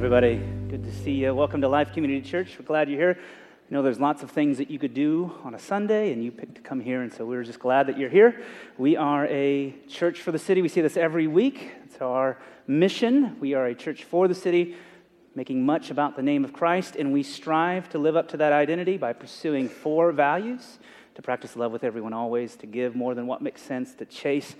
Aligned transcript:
Everybody. 0.00 0.36
Good 0.70 0.82
to 0.84 0.92
see 1.04 1.12
you. 1.12 1.34
Welcome 1.34 1.60
to 1.60 1.68
Life 1.68 1.92
Community 1.92 2.26
Church. 2.26 2.56
We're 2.58 2.64
glad 2.64 2.88
you're 2.88 2.98
here. 2.98 3.18
I 3.20 3.66
know 3.68 3.82
there's 3.82 4.00
lots 4.00 4.22
of 4.22 4.30
things 4.30 4.56
that 4.56 4.70
you 4.70 4.78
could 4.78 4.94
do 4.94 5.30
on 5.44 5.54
a 5.54 5.58
Sunday, 5.58 6.10
and 6.14 6.24
you 6.24 6.32
picked 6.32 6.54
to 6.54 6.62
come 6.62 6.80
here, 6.80 7.02
and 7.02 7.12
so 7.12 7.26
we're 7.26 7.42
just 7.42 7.58
glad 7.58 7.86
that 7.88 7.98
you're 7.98 8.08
here. 8.08 8.40
We 8.78 8.96
are 8.96 9.26
a 9.26 9.74
church 9.90 10.22
for 10.22 10.32
the 10.32 10.38
city. 10.38 10.62
We 10.62 10.70
see 10.70 10.80
this 10.80 10.96
every 10.96 11.26
week. 11.26 11.72
It's 11.84 12.00
our 12.00 12.38
mission. 12.66 13.38
We 13.40 13.52
are 13.52 13.66
a 13.66 13.74
church 13.74 14.04
for 14.04 14.26
the 14.26 14.34
city, 14.34 14.74
making 15.34 15.66
much 15.66 15.90
about 15.90 16.16
the 16.16 16.22
name 16.22 16.46
of 16.46 16.54
Christ, 16.54 16.96
and 16.96 17.12
we 17.12 17.22
strive 17.22 17.90
to 17.90 17.98
live 17.98 18.16
up 18.16 18.28
to 18.28 18.38
that 18.38 18.54
identity 18.54 18.96
by 18.96 19.12
pursuing 19.12 19.68
four 19.68 20.12
values 20.12 20.78
to 21.14 21.20
practice 21.20 21.56
love 21.56 21.72
with 21.72 21.84
everyone 21.84 22.14
always, 22.14 22.56
to 22.56 22.66
give 22.66 22.96
more 22.96 23.14
than 23.14 23.26
what 23.26 23.42
makes 23.42 23.60
sense, 23.60 23.92
to 23.96 24.06
chase 24.06 24.56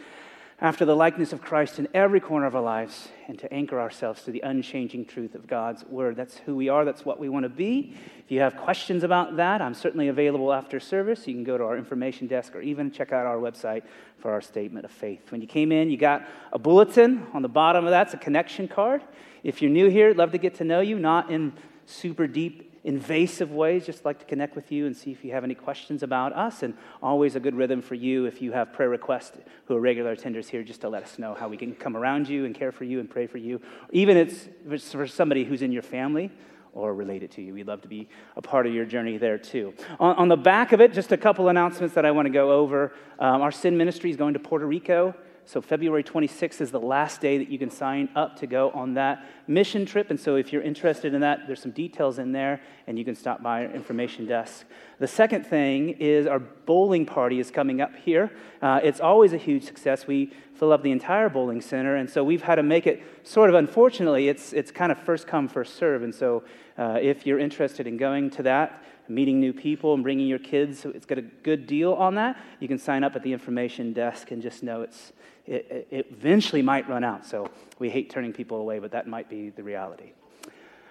after 0.63 0.85
the 0.85 0.95
likeness 0.95 1.33
of 1.33 1.41
Christ 1.41 1.79
in 1.79 1.89
every 1.95 2.21
corner 2.21 2.45
of 2.45 2.55
our 2.55 2.63
lives 2.63 3.09
and 3.29 3.39
to 3.39 3.51
anchor 3.53 3.81
ourselves 3.81 4.23
to 4.25 4.31
the 4.31 4.41
unchanging 4.43 5.07
truth 5.07 5.35
of 5.35 5.47
God's 5.47 5.85
word. 5.87 6.17
That's 6.17 6.37
who 6.39 6.55
we 6.55 6.69
are, 6.69 6.85
that's 6.85 7.05
what 7.05 7.19
we 7.19 7.31
want 7.31 7.45
to 7.45 7.49
be. 7.49 7.95
If 8.19 8.31
you 8.31 8.41
have 8.41 8.57
questions 8.57 9.03
about 9.03 9.37
that, 9.37 9.63
I'm 9.63 9.73
certainly 9.73 10.09
available 10.09 10.53
after 10.53 10.79
service. 10.79 11.27
You 11.27 11.35
can 11.35 11.45
go 11.45 11.57
to 11.57 11.65
our 11.65 11.79
information 11.79 12.27
desk 12.27 12.55
or 12.55 12.61
even 12.61 12.91
check 12.91 13.11
out 13.11 13.25
our 13.25 13.39
website 13.39 13.85
for 14.19 14.31
our 14.33 14.43
statement 14.43 14.85
of 14.85 14.91
faith. 14.91 15.33
When 15.33 15.41
you 15.41 15.47
came 15.47 15.73
in, 15.73 15.91
you 15.91 15.97
got 15.97 16.27
a 16.53 16.59
bulletin. 16.59 17.27
On 17.33 17.41
the 17.41 17.49
bottom 17.49 17.87
of 17.87 17.91
that's 17.91 18.13
a 18.13 18.19
connection 18.19 18.69
card. 18.69 19.03
If 19.43 19.63
you're 19.63 19.71
new 19.71 19.89
here, 19.89 20.11
I'd 20.11 20.19
love 20.19 20.33
to 20.33 20.39
get 20.39 20.57
to 20.57 20.65
know 20.65 20.81
you, 20.81 20.99
not 20.99 21.31
in 21.31 21.55
super 21.87 22.27
deep 22.27 22.70
invasive 22.85 23.53
ways, 23.53 23.87
just 23.87 24.05
like 24.05 24.19
to 24.19 24.25
connect 24.25 24.57
with 24.57 24.73
you 24.73 24.87
and 24.87 24.97
see 24.97 25.11
if 25.11 25.25
you 25.25 25.33
have 25.33 25.45
any 25.45 25.55
questions 25.55 26.03
about 26.03 26.33
us. 26.33 26.63
And 26.63 26.75
always 27.03 27.37
a 27.37 27.41
good 27.41 27.55
rhythm 27.55 27.83
for 27.83 27.95
you 27.95 28.27
if 28.27 28.41
you 28.41 28.53
have 28.53 28.73
prayer 28.73 28.89
requests 28.89 29.37
who 29.67 29.77
are 29.77 29.81
regular 29.81 30.15
attenders 30.17 30.49
here, 30.49 30.63
just 30.63 30.81
to 30.81 30.89
let 30.89 31.03
us 31.03 31.19
know 31.19 31.35
how 31.35 31.49
we 31.49 31.57
can 31.57 31.75
come 31.75 31.97
around 31.97 32.29
you 32.29 32.45
and 32.45 32.55
care 32.55 32.73
for 32.73 32.85
you 32.85 33.01
and 33.01 33.11
pray 33.11 33.27
for 33.27 33.39
you. 33.39 33.61
Even 33.93 34.17
if 34.17 34.49
it's 34.71 34.93
for 34.93 35.07
somebody 35.07 35.45
who's 35.45 35.63
in 35.63 35.73
your 35.73 35.83
family 35.83 36.31
or 36.73 36.95
related 36.95 37.31
to 37.33 37.43
you. 37.43 37.55
We'd 37.55 37.67
love 37.67 37.83
to 37.83 37.89
be 37.89 38.09
a 38.37 38.43
part 38.43 38.67
of 38.67 38.73
your 38.73 38.85
journey 38.85 39.17
there 39.17 39.39
too. 39.39 39.75
On, 39.99 40.15
on 40.17 40.29
the 40.29 40.37
back 40.37 40.73
of 40.73 40.81
it, 40.81 40.93
just 40.93 41.13
a 41.13 41.17
couple 41.17 41.49
announcements 41.49 41.95
that 41.95 42.05
I 42.05 42.11
want 42.13 42.27
to 42.27 42.31
go 42.31 42.53
over. 42.53 42.93
Um, 43.19 43.43
our 43.43 43.51
sin 43.51 43.77
ministry 43.77 44.11
is 44.11 44.17
going 44.17 44.35
to 44.35 44.41
Puerto 44.41 44.67
Rico. 44.67 45.15
So, 45.51 45.61
February 45.61 46.05
26th 46.05 46.61
is 46.61 46.71
the 46.71 46.79
last 46.79 47.21
day 47.21 47.37
that 47.39 47.49
you 47.49 47.59
can 47.59 47.73
sign 47.73 48.09
up 48.15 48.37
to 48.37 48.47
go 48.47 48.71
on 48.71 48.95
that 48.95 49.27
mission 49.49 49.85
trip. 49.85 50.09
And 50.11 50.21
so, 50.21 50.37
if 50.37 50.53
you're 50.53 50.63
interested 50.63 51.13
in 51.13 51.23
that, 51.23 51.49
there's 51.49 51.61
some 51.61 51.73
details 51.73 52.21
in 52.21 52.31
there, 52.31 52.61
and 52.87 52.97
you 52.97 53.05
can 53.05 53.17
stop 53.17 53.43
by 53.43 53.67
our 53.67 53.73
information 53.73 54.27
desk. 54.27 54.65
The 55.01 55.09
second 55.09 55.45
thing 55.45 55.97
is 55.99 56.29
our 56.29 56.39
bowling 56.39 57.05
party 57.05 57.41
is 57.41 57.51
coming 57.51 57.81
up 57.81 57.97
here. 57.97 58.31
Uh, 58.63 58.79
it's 58.85 59.01
always 59.01 59.33
a 59.33 59.39
huge 59.39 59.65
success. 59.65 60.07
We 60.07 60.33
fill 60.55 60.73
up 60.73 60.85
the 60.85 60.93
entire 60.93 61.29
bowling 61.29 61.63
center, 61.63 61.97
and 61.97 62.09
so 62.09 62.23
we've 62.23 62.43
had 62.43 62.55
to 62.55 62.63
make 62.63 62.87
it 62.87 63.03
sort 63.25 63.51
of 63.51 63.57
unfortunately, 63.57 64.29
it's, 64.29 64.53
it's 64.53 64.71
kind 64.71 64.93
of 64.93 64.99
first 64.99 65.27
come, 65.27 65.49
first 65.49 65.75
serve. 65.75 66.05
And 66.05 66.15
so, 66.15 66.45
uh, 66.79 67.01
if 67.03 67.27
you're 67.27 67.41
interested 67.41 67.89
in 67.89 67.97
going 67.97 68.31
to 68.31 68.45
that, 68.45 68.85
meeting 69.11 69.41
new 69.41 69.53
people 69.53 69.95
and 69.95 70.03
bringing 70.03 70.27
your 70.27 70.39
kids, 70.39 70.81
so 70.81 70.91
it's 70.91 71.07
got 71.07 71.19
a 71.19 71.23
good 71.23 71.67
deal 71.67 71.93
on 71.95 72.15
that, 72.15 72.39
you 72.61 72.69
can 72.69 72.79
sign 72.79 73.05
up 73.05 73.17
at 73.17 73.23
the 73.23 73.33
information 73.33 73.93
desk 73.93 74.31
and 74.31 74.41
just 74.41 74.63
know 74.63 74.83
it's 74.83 75.13
it, 75.47 75.89
it 75.91 76.07
eventually 76.11 76.63
might 76.63 76.89
run 76.89 77.03
out. 77.03 77.27
So 77.27 77.51
we 77.79 77.91
hate 77.91 78.11
turning 78.11 78.33
people 78.33 78.59
away, 78.59 78.79
but 78.79 78.93
that 78.93 79.09
might 79.09 79.29
be 79.29 79.51
the 79.51 79.63
reality. 79.63 80.13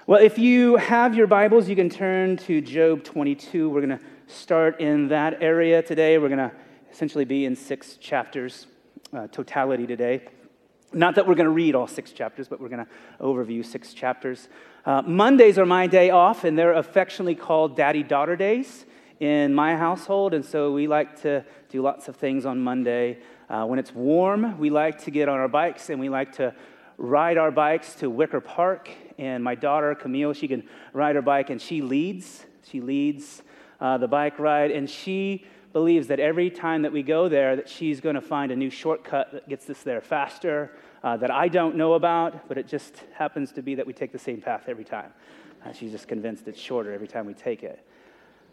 Well, 0.05 0.19
if 0.19 0.37
you 0.37 0.75
have 0.75 1.15
your 1.15 1.27
Bibles, 1.27 1.69
you 1.69 1.75
can 1.75 1.89
turn 1.89 2.35
to 2.37 2.61
Job 2.61 3.03
22. 3.03 3.69
We're 3.69 3.85
going 3.85 3.97
to 3.97 4.03
start 4.27 4.81
in 4.81 5.07
that 5.09 5.41
area 5.41 5.81
today. 5.81 6.17
We're 6.17 6.29
going 6.29 6.49
to 6.49 6.51
essentially 6.91 7.25
be 7.25 7.45
in 7.45 7.55
six 7.55 7.95
chapters, 7.97 8.67
uh, 9.13 9.27
totality 9.27 9.85
today. 9.85 10.23
Not 10.91 11.15
that 11.15 11.27
we're 11.27 11.35
going 11.35 11.45
to 11.45 11.51
read 11.51 11.75
all 11.75 11.87
six 11.87 12.11
chapters, 12.11 12.47
but 12.47 12.59
we're 12.59 12.69
going 12.69 12.85
to 12.85 12.91
overview 13.21 13.63
six 13.65 13.93
chapters. 13.93 14.49
Uh, 14.85 15.01
Mondays 15.03 15.59
are 15.59 15.65
my 15.65 15.85
day 15.85 16.09
off, 16.09 16.43
and 16.43 16.57
they're 16.57 16.73
affectionately 16.73 17.35
called 17.35 17.75
daddy 17.75 18.01
daughter 18.01 18.35
days 18.35 18.85
in 19.19 19.53
my 19.53 19.75
household. 19.75 20.33
And 20.33 20.43
so 20.43 20.71
we 20.71 20.87
like 20.87 21.21
to 21.21 21.45
do 21.69 21.81
lots 21.81 22.07
of 22.07 22.15
things 22.15 22.45
on 22.45 22.59
Monday. 22.59 23.19
Uh, 23.49 23.65
when 23.65 23.79
it's 23.79 23.93
warm, 23.93 24.57
we 24.57 24.69
like 24.69 25.03
to 25.03 25.11
get 25.11 25.27
on 25.29 25.37
our 25.39 25.47
bikes 25.47 25.89
and 25.89 25.99
we 25.99 26.09
like 26.09 26.33
to 26.33 26.53
ride 26.97 27.37
our 27.37 27.51
bikes 27.51 27.95
to 27.95 28.09
Wicker 28.09 28.41
Park. 28.41 28.89
And 29.17 29.43
my 29.43 29.55
daughter, 29.55 29.93
Camille, 29.95 30.33
she 30.33 30.47
can 30.47 30.63
ride 30.93 31.15
her 31.15 31.21
bike 31.21 31.49
and 31.49 31.61
she 31.61 31.81
leads. 31.81 32.45
She 32.63 32.81
leads 32.81 33.43
uh, 33.81 33.97
the 33.97 34.07
bike 34.07 34.39
ride. 34.39 34.71
And 34.71 34.89
she 34.89 35.45
believes 35.73 36.07
that 36.07 36.19
every 36.19 36.49
time 36.49 36.81
that 36.81 36.91
we 36.91 37.03
go 37.03 37.29
there, 37.29 37.55
that 37.55 37.69
she's 37.69 38.01
going 38.01 38.15
to 38.15 38.21
find 38.21 38.51
a 38.51 38.55
new 38.55 38.69
shortcut 38.69 39.31
that 39.31 39.47
gets 39.47 39.69
us 39.69 39.81
there 39.83 40.01
faster, 40.01 40.71
uh, 41.03 41.15
that 41.17 41.31
I 41.31 41.47
don't 41.47 41.75
know 41.75 41.93
about, 41.93 42.47
but 42.47 42.57
it 42.57 42.67
just 42.67 43.03
happens 43.13 43.51
to 43.53 43.61
be 43.61 43.75
that 43.75 43.85
we 43.85 43.93
take 43.93 44.11
the 44.11 44.19
same 44.19 44.41
path 44.41 44.63
every 44.67 44.83
time. 44.83 45.11
Uh, 45.63 45.71
she's 45.71 45.91
just 45.91 46.07
convinced 46.07 46.47
it's 46.47 46.59
shorter 46.59 46.91
every 46.91 47.07
time 47.07 47.25
we 47.25 47.33
take 47.33 47.63
it. 47.63 47.85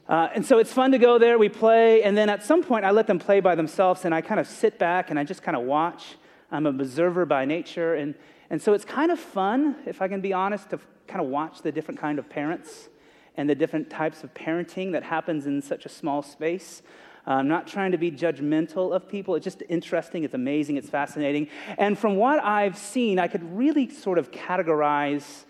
Uh, 0.09 0.29
and 0.35 0.47
so 0.47 0.59
it's 0.59 0.73
fun 0.73 0.93
to 0.93 0.99
go 0.99 1.19
there, 1.19 1.39
we 1.39 1.49
play, 1.49 2.03
and 2.03 2.17
then 2.17 2.29
at 2.29 2.45
some 2.45 2.63
point 2.63 2.85
I 2.85 2.93
let 2.93 3.07
them 3.07 3.19
play 3.19 3.41
by 3.41 3.57
themselves 3.57 4.05
and 4.05 4.15
I 4.15 4.21
kind 4.21 4.39
of 4.39 4.47
sit 4.47 4.79
back 4.79 5.11
and 5.11 5.19
I 5.19 5.25
just 5.25 5.43
kind 5.43 5.57
of 5.57 5.65
watch. 5.65 6.17
I'm 6.53 6.67
an 6.67 6.79
observer 6.79 7.27
by 7.27 7.45
nature, 7.45 7.95
and, 7.95 8.15
and 8.51 8.63
so 8.63 8.73
it's 8.73 8.85
kind 8.85 9.11
of 9.11 9.19
fun, 9.19 9.77
if 9.85 10.01
I 10.01 10.07
can 10.07 10.21
be 10.21 10.33
honest, 10.33 10.71
to 10.71 10.79
kind 11.09 11.21
of 11.21 11.29
watch 11.29 11.63
the 11.63 11.73
different 11.73 11.99
kind 11.99 12.21
of 12.21 12.29
parents 12.29 12.89
and 13.37 13.51
the 13.51 13.55
different 13.55 13.91
types 13.91 14.23
of 14.23 14.33
parenting 14.33 14.93
that 14.93 15.03
happens 15.03 15.47
in 15.47 15.61
such 15.61 15.87
a 15.87 15.89
small 15.89 16.23
space. 16.23 16.83
Uh, 17.27 17.33
I'm 17.33 17.49
not 17.49 17.67
trying 17.67 17.93
to 17.93 17.99
be 17.99 18.11
judgmental 18.11 18.95
of 18.95 19.09
people. 19.09 19.35
It's 19.35 19.45
just 19.45 19.63
interesting, 19.69 20.23
it's 20.23 20.35
amazing, 20.35 20.77
it's 20.77 20.89
fascinating. 20.89 21.49
And 21.77 21.99
from 21.99 22.17
what 22.17 22.43
I've 22.43 22.79
seen, 22.79 23.19
I 23.19 23.27
could 23.27 23.43
really 23.57 23.91
sort 23.91 24.19
of 24.19 24.31
categorize 24.31 25.45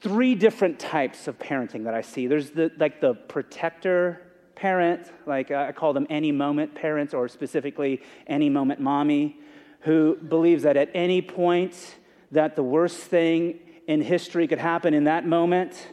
three 0.00 0.34
different 0.34 0.78
types 0.78 1.28
of 1.28 1.38
parenting 1.38 1.84
that 1.84 1.94
I 1.94 2.00
see. 2.00 2.26
There's 2.26 2.50
the, 2.50 2.72
like 2.78 3.00
the 3.00 3.14
protector 3.14 4.22
parent, 4.56 5.12
like 5.26 5.50
I 5.50 5.72
call 5.72 5.92
them 5.92 6.06
any 6.08 6.32
moment 6.32 6.74
parents, 6.74 7.14
or 7.14 7.28
specifically 7.28 8.00
any 8.26 8.48
moment 8.48 8.80
mommy, 8.80 9.38
who 9.80 10.16
believes 10.16 10.62
that 10.62 10.76
at 10.76 10.90
any 10.94 11.20
point 11.20 11.96
that 12.30 12.56
the 12.56 12.62
worst 12.62 12.96
thing 12.96 13.58
in 13.86 14.00
history 14.00 14.46
could 14.48 14.58
happen 14.58 14.94
in 14.94 15.04
that 15.04 15.26
moment. 15.26 15.88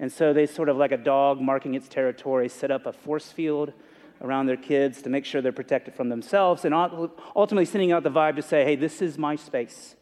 And 0.00 0.10
so 0.10 0.32
they 0.32 0.46
sort 0.46 0.68
of 0.68 0.78
like 0.78 0.92
a 0.92 0.96
dog 0.96 1.40
marking 1.40 1.74
its 1.74 1.86
territory, 1.86 2.48
set 2.48 2.70
up 2.70 2.86
a 2.86 2.92
force 2.92 3.30
field 3.30 3.72
around 4.22 4.46
their 4.46 4.56
kids 4.56 5.02
to 5.02 5.10
make 5.10 5.24
sure 5.24 5.40
they're 5.42 5.52
protected 5.52 5.94
from 5.94 6.08
themselves, 6.08 6.64
and 6.64 6.74
ultimately 6.74 7.66
sending 7.66 7.92
out 7.92 8.02
the 8.02 8.10
vibe 8.10 8.36
to 8.36 8.42
say, 8.42 8.64
hey, 8.64 8.76
this 8.76 9.00
is 9.00 9.18
my 9.18 9.36
space, 9.36 9.94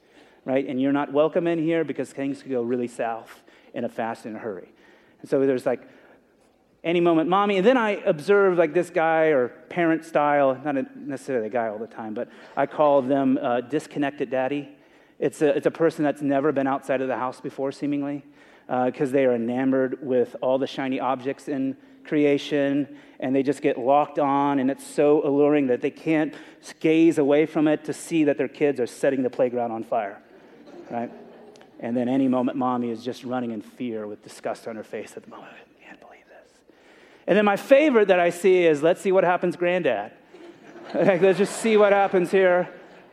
right? 0.44 0.66
And 0.66 0.80
you're 0.80 0.92
not 0.92 1.12
welcome 1.12 1.46
in 1.46 1.58
here 1.58 1.84
because 1.84 2.12
things 2.12 2.42
could 2.42 2.50
go 2.50 2.62
really 2.62 2.88
south 2.88 3.42
in 3.74 3.84
a 3.84 3.88
fast 3.88 4.24
and 4.24 4.36
a 4.36 4.38
hurry. 4.38 4.72
And 5.20 5.28
so 5.28 5.44
there's 5.44 5.66
like 5.66 5.82
any 6.84 7.00
moment, 7.00 7.28
mommy. 7.28 7.56
And 7.56 7.66
then 7.66 7.76
I 7.76 7.90
observe 7.90 8.56
like 8.56 8.72
this 8.72 8.90
guy 8.90 9.26
or 9.26 9.48
parent 9.68 10.04
style, 10.04 10.60
not 10.64 10.96
necessarily 10.96 11.48
a 11.48 11.50
guy 11.50 11.68
all 11.68 11.78
the 11.78 11.88
time, 11.88 12.14
but 12.14 12.28
I 12.56 12.66
call 12.66 13.02
them 13.02 13.36
uh, 13.40 13.62
disconnected 13.62 14.30
daddy. 14.30 14.68
It's 15.18 15.42
a, 15.42 15.56
it's 15.56 15.66
a 15.66 15.72
person 15.72 16.04
that's 16.04 16.22
never 16.22 16.52
been 16.52 16.68
outside 16.68 17.02
of 17.02 17.08
the 17.08 17.16
house 17.16 17.40
before, 17.40 17.72
seemingly, 17.72 18.24
because 18.68 19.08
uh, 19.08 19.12
they 19.12 19.24
are 19.24 19.34
enamored 19.34 19.98
with 20.02 20.36
all 20.42 20.58
the 20.58 20.66
shiny 20.66 21.00
objects 21.00 21.48
in 21.48 21.76
creation 22.04 22.86
and 23.20 23.34
they 23.34 23.42
just 23.42 23.62
get 23.62 23.78
locked 23.78 24.18
on, 24.18 24.58
and 24.60 24.70
it's 24.70 24.86
so 24.86 25.26
alluring 25.26 25.66
that 25.68 25.80
they 25.80 25.90
can't 25.90 26.34
gaze 26.78 27.18
away 27.18 27.46
from 27.46 27.66
it 27.66 27.84
to 27.84 27.92
see 27.92 28.24
that 28.24 28.38
their 28.38 28.48
kids 28.48 28.78
are 28.78 28.86
setting 28.86 29.22
the 29.22 29.30
playground 29.30 29.72
on 29.72 29.82
fire, 29.82 30.20
right? 30.90 31.10
And 31.80 31.96
then 31.96 32.08
any 32.08 32.28
moment, 32.28 32.56
mommy 32.56 32.90
is 32.90 33.04
just 33.04 33.24
running 33.24 33.50
in 33.50 33.60
fear 33.60 34.06
with 34.06 34.22
disgust 34.22 34.68
on 34.68 34.76
her 34.76 34.84
face 34.84 35.14
at 35.16 35.24
the 35.24 35.30
moment. 35.30 35.50
I 35.52 35.84
can't 35.84 36.00
believe 36.00 36.24
this. 36.28 36.52
And 37.26 37.36
then 37.36 37.44
my 37.44 37.56
favorite 37.56 38.08
that 38.08 38.20
I 38.20 38.30
see 38.30 38.66
is 38.66 38.82
let's 38.82 39.00
see 39.00 39.10
what 39.10 39.24
happens, 39.24 39.56
granddad. 39.56 40.12
like, 40.94 41.20
let's 41.20 41.38
just 41.38 41.60
see 41.60 41.76
what 41.76 41.92
happens 41.92 42.30
here. 42.30 42.68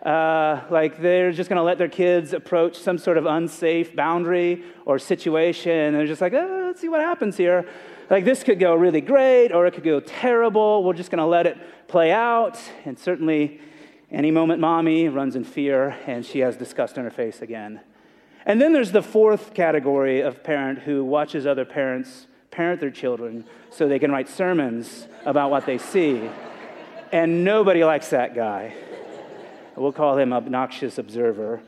Uh, 0.06 0.62
like 0.70 1.02
they're 1.02 1.32
just 1.32 1.50
going 1.50 1.58
to 1.58 1.64
let 1.64 1.80
their 1.80 1.90
kids 1.90 2.32
approach 2.32 2.78
some 2.78 2.98
sort 2.98 3.18
of 3.18 3.26
unsafe 3.26 3.96
boundary 3.96 4.64
or 4.86 5.00
situation. 5.00 5.72
And 5.72 5.96
they're 5.96 6.06
just 6.06 6.22
like, 6.22 6.34
oh, 6.34 6.66
let's 6.68 6.80
see 6.80 6.90
what 6.90 7.02
happens 7.02 7.36
here. 7.36 7.68
Like 8.10 8.24
this 8.24 8.44
could 8.44 8.60
go 8.60 8.76
really 8.76 9.02
great 9.02 9.52
or 9.52 9.66
it 9.66 9.74
could 9.74 9.84
go 9.84 10.00
terrible. 10.00 10.84
We're 10.84 10.94
just 10.94 11.10
going 11.10 11.18
to 11.18 11.26
let 11.26 11.48
it 11.48 11.58
play 11.88 12.12
out. 12.12 12.60
And 12.86 13.00
certainly, 13.00 13.60
Any 14.12 14.32
moment, 14.32 14.62
mommy 14.62 15.10
runs 15.10 15.36
in 15.36 15.44
fear 15.44 15.98
and 16.06 16.26
she 16.26 16.40
has 16.40 16.56
disgust 16.56 16.98
on 16.98 17.04
her 17.04 17.10
face 17.10 17.42
again. 17.42 17.82
And 18.46 18.62
then 18.62 18.72
there's 18.72 18.92
the 18.92 19.02
fourth 19.02 19.54
category 19.54 20.22
of 20.22 20.44
parent 20.44 20.80
who 20.80 21.04
watches 21.04 21.48
other 21.48 21.66
parents 21.66 22.28
parent 22.52 22.80
their 22.80 22.92
children 22.92 23.44
so 23.72 23.88
they 23.88 24.00
can 24.00 24.12
write 24.12 24.30
sermons 24.30 25.08
about 25.26 25.50
what 25.50 25.66
they 25.66 25.78
see. 25.78 26.30
And 27.12 27.44
nobody 27.44 27.84
likes 27.84 28.12
that 28.12 28.36
guy. 28.36 28.74
We'll 29.78 29.92
call 29.92 30.18
him 30.18 30.32
obnoxious 30.32 30.98
observer. 30.98 31.62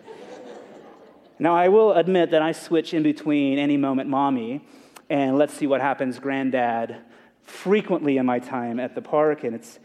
Now, 1.40 1.56
I 1.56 1.68
will 1.68 1.92
admit 1.94 2.32
that 2.32 2.42
I 2.42 2.54
switch 2.54 2.94
in 2.94 3.04
between 3.04 3.60
any 3.60 3.76
moment, 3.76 4.10
mommy, 4.10 4.66
and 5.10 5.38
let's 5.38 5.54
see 5.54 5.68
what 5.68 5.82
happens, 5.82 6.18
granddad, 6.18 6.98
frequently 7.44 8.18
in 8.18 8.26
my 8.26 8.40
time 8.40 8.80
at 8.80 8.96
the 8.96 9.02
park. 9.02 9.44
And 9.44 9.54
it's, 9.54 9.80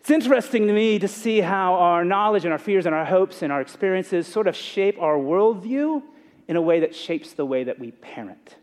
it's 0.00 0.10
interesting 0.10 0.66
to 0.68 0.72
me 0.72 0.98
to 0.98 1.06
see 1.06 1.42
how 1.42 1.74
our 1.74 2.04
knowledge 2.04 2.44
and 2.44 2.52
our 2.52 2.58
fears 2.58 2.86
and 2.86 2.94
our 2.94 3.04
hopes 3.04 3.42
and 3.42 3.52
our 3.52 3.60
experiences 3.60 4.26
sort 4.26 4.46
of 4.46 4.56
shape 4.56 5.00
our 5.00 5.16
worldview 5.16 6.02
in 6.48 6.56
a 6.56 6.62
way 6.62 6.80
that 6.80 6.94
shapes 6.94 7.34
the 7.34 7.44
way 7.44 7.62
that 7.62 7.78
we 7.78 7.90
parent. 7.90 8.56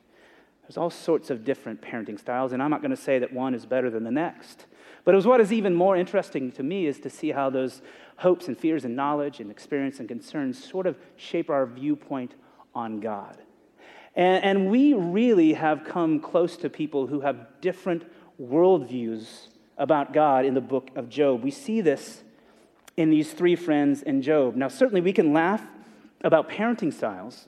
There's 0.64 0.76
all 0.76 0.90
sorts 0.90 1.30
of 1.30 1.46
different 1.46 1.82
parenting 1.82 2.20
styles, 2.20 2.52
and 2.52 2.62
I'm 2.62 2.72
not 2.72 2.82
going 2.82 2.92
to 2.92 2.98
say 2.98 3.20
that 3.20 3.32
one 3.32 3.54
is 3.54 3.66
better 3.66 3.90
than 3.90 4.04
the 4.04 4.12
next. 4.12 4.66
But 5.06 5.14
it 5.14 5.16
was 5.16 5.26
what 5.26 5.40
is 5.40 5.54
even 5.54 5.74
more 5.74 5.96
interesting 5.96 6.52
to 6.54 6.64
me 6.64 6.88
is 6.88 7.00
to 7.00 7.10
see 7.10 7.32
how 7.32 7.50
those 7.50 7.82
hopes 8.18 8.48
and 8.48 8.58
fears 8.58 8.84
and 8.84 8.96
knowledge 8.96 9.40
and 9.40 9.50
experience 9.50 10.00
and 10.00 10.08
concerns 10.08 10.64
sort 10.64 10.88
of 10.88 10.98
shape 11.16 11.50
our 11.50 11.66
viewpoint 11.66 12.36
on 12.76 13.00
God. 13.00 13.38
And, 14.16 14.44
and 14.44 14.72
we 14.72 14.94
really 14.94 15.54
have 15.54 15.84
come 15.86 16.20
close 16.20 16.58
to 16.58 16.70
people 16.70 17.08
who 17.08 17.22
have 17.22 17.48
different 17.62 18.04
worldviews 18.42 19.48
about 19.78 20.14
God 20.14 20.46
in 20.46 20.56
the 20.56 20.62
book 20.62 20.90
of 20.96 21.08
Job. 21.08 21.44
We 21.44 21.52
see 21.52 21.82
this 21.82 22.24
in 22.98 23.12
these 23.12 23.32
three 23.32 23.56
friends 23.56 24.02
in 24.02 24.24
Job. 24.24 24.56
Now, 24.56 24.68
certainly 24.68 25.02
we 25.02 25.14
can 25.14 25.34
laugh 25.34 25.62
about 26.24 26.50
parenting 26.50 26.92
styles, 26.92 27.48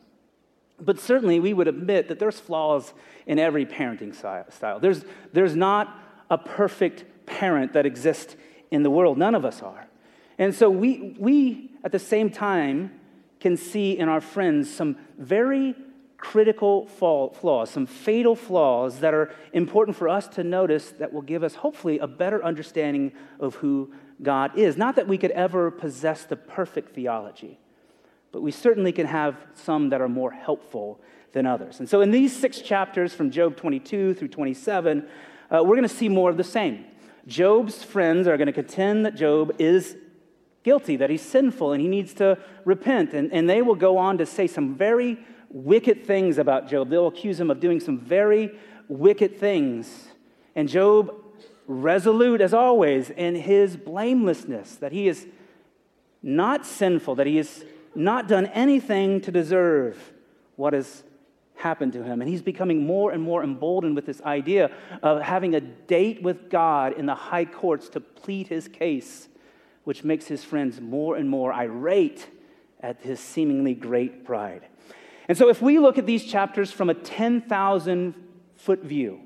but 0.80 1.00
certainly 1.00 1.40
we 1.40 1.54
would 1.54 1.68
admit 1.68 2.08
that 2.08 2.20
there's 2.20 2.40
flaws 2.40 2.94
in 3.26 3.40
every 3.40 3.66
parenting 3.66 4.16
style. 4.16 4.80
There's, 4.80 5.04
there's 5.34 5.56
not 5.56 6.00
a 6.30 6.38
perfect 6.38 7.04
parent 7.26 7.74
that 7.74 7.88
exists 7.88 8.36
in 8.70 8.84
the 8.84 8.92
world. 8.92 9.18
None 9.18 9.34
of 9.34 9.44
us 9.44 9.64
are. 9.64 9.89
And 10.40 10.56
so 10.56 10.70
we, 10.70 11.16
we, 11.20 11.70
at 11.84 11.92
the 11.92 12.00
same 12.00 12.32
time, 12.32 12.92
can 13.42 13.58
see 13.58 13.98
in 13.98 14.10
our 14.10 14.22
friends 14.22 14.74
some 14.74 14.96
very 15.18 15.76
critical 16.18 16.88
flaws, 16.88 17.70
some 17.70 17.86
fatal 17.86 18.36
flaws 18.36 19.00
that 19.00 19.14
are 19.14 19.32
important 19.54 19.96
for 19.96 20.10
us 20.10 20.28
to 20.28 20.44
notice 20.44 20.92
that 20.92 21.14
will 21.14 21.22
give 21.22 21.44
us, 21.44 21.56
hopefully, 21.56 22.00
a 22.00 22.08
better 22.08 22.44
understanding 22.44 23.12
of 23.40 23.56
who 23.56 23.92
God 24.22 24.58
is. 24.58 24.78
Not 24.78 24.96
that 24.96 25.08
we 25.08 25.18
could 25.18 25.32
ever 25.32 25.72
possess 25.72 26.24
the 26.24 26.36
perfect 26.36 26.96
theology, 26.96 27.60
but 28.32 28.42
we 28.42 28.52
certainly 28.52 28.92
can 28.92 29.08
have 29.08 29.36
some 29.54 29.90
that 29.90 30.02
are 30.02 30.10
more 30.10 30.32
helpful 30.32 31.00
than 31.32 31.46
others. 31.46 31.80
And 31.80 31.88
so, 31.88 32.02
in 32.02 32.12
these 32.12 32.36
six 32.36 32.62
chapters 32.62 33.14
from 33.14 33.30
Job 33.30 33.56
22 33.56 34.16
through 34.16 34.28
27, 34.28 35.08
uh, 35.52 35.64
we're 35.64 35.76
going 35.76 35.84
to 35.84 35.90
see 35.90 36.10
more 36.10 36.30
of 36.30 36.38
the 36.38 36.44
same. 36.44 36.86
Job's 37.28 37.84
friends 37.84 38.28
are 38.28 38.38
going 38.38 38.48
to 38.48 38.54
contend 38.54 39.06
that 39.06 39.16
Job 39.16 39.54
is 39.60 39.96
guilty, 40.70 40.98
that 40.98 41.10
he's 41.10 41.24
sinful, 41.24 41.74
and 41.74 41.82
he 41.82 41.88
needs 41.88 42.14
to 42.14 42.38
repent. 42.64 43.16
And, 43.16 43.34
and 43.34 43.50
they 43.50 43.64
will 43.64 43.74
go 43.74 43.98
on 43.98 44.20
to 44.20 44.26
say 44.28 44.46
some 44.46 44.76
very 44.76 45.18
wicked 45.50 46.06
things 46.06 46.38
about 46.38 46.70
Job. 46.70 46.92
They'll 46.92 47.08
accuse 47.08 47.40
him 47.40 47.50
of 47.50 47.60
doing 47.60 47.80
some 47.80 47.98
very 47.98 48.52
wicked 48.88 49.40
things. 49.40 50.10
And 50.56 50.70
Job, 50.70 51.12
resolute 51.66 52.40
as 52.40 52.54
always 52.54 53.10
in 53.10 53.34
his 53.34 53.78
blamelessness, 53.78 54.76
that 54.76 54.92
he 54.92 55.08
is 55.08 55.26
not 56.22 56.68
sinful, 56.68 57.16
that 57.16 57.26
he 57.26 57.38
has 57.38 57.66
not 57.96 58.28
done 58.28 58.46
anything 58.46 59.22
to 59.22 59.32
deserve 59.32 60.14
what 60.56 60.74
has 60.74 61.04
happened 61.56 61.94
to 61.94 62.04
him. 62.04 62.22
And 62.22 62.30
he's 62.30 62.44
becoming 62.44 62.86
more 62.86 63.12
and 63.12 63.24
more 63.24 63.44
emboldened 63.44 63.96
with 63.96 64.06
this 64.06 64.22
idea 64.22 64.70
of 65.02 65.24
having 65.24 65.56
a 65.56 65.62
date 65.62 66.22
with 66.22 66.52
God 66.52 66.94
in 66.94 67.08
the 67.08 67.16
high 67.16 67.46
courts 67.46 67.90
to 67.90 68.00
plead 68.00 68.50
his 68.50 68.68
case 68.68 69.30
which 69.90 70.04
makes 70.04 70.28
his 70.28 70.44
friends 70.44 70.80
more 70.80 71.16
and 71.16 71.28
more 71.28 71.52
irate 71.52 72.28
at 72.80 73.02
his 73.02 73.20
seemingly 73.20 73.74
great 73.74 74.24
pride. 74.24 74.62
And 75.28 75.36
so, 75.36 75.50
if 75.50 75.64
we 75.64 75.80
look 75.80 75.98
at 75.98 76.06
these 76.06 76.24
chapters 76.24 76.72
from 76.72 76.92
a 76.92 76.94
10,000 76.94 78.14
foot 78.56 78.84
view, 78.84 79.22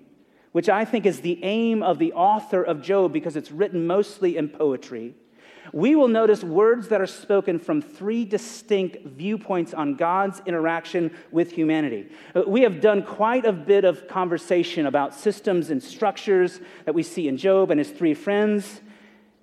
which 0.53 0.69
I 0.69 0.85
think 0.85 1.05
is 1.05 1.19
the 1.19 1.43
aim 1.43 1.83
of 1.83 1.99
the 1.99 2.13
author 2.13 2.63
of 2.63 2.81
Job 2.81 3.11
because 3.11 3.35
it's 3.35 3.51
written 3.51 3.85
mostly 3.85 4.37
in 4.37 4.47
poetry, 4.47 5.15
we 5.73 5.95
will 5.95 6.07
notice 6.07 6.45
words 6.45 6.87
that 6.87 7.01
are 7.01 7.07
spoken 7.07 7.59
from 7.59 7.81
three 7.81 8.23
distinct 8.23 9.05
viewpoints 9.05 9.73
on 9.73 9.95
God's 9.95 10.41
interaction 10.45 11.11
with 11.29 11.51
humanity. 11.51 12.07
Uh, 12.33 12.43
we 12.47 12.61
have 12.61 12.79
done 12.79 13.03
quite 13.03 13.45
a 13.45 13.51
bit 13.51 13.83
of 13.83 14.07
conversation 14.07 14.85
about 14.85 15.13
systems 15.13 15.71
and 15.71 15.83
structures 15.83 16.61
that 16.85 16.95
we 16.95 17.03
see 17.03 17.27
in 17.27 17.35
Job 17.35 17.69
and 17.69 17.79
his 17.79 17.89
three 17.89 18.13
friends. 18.13 18.79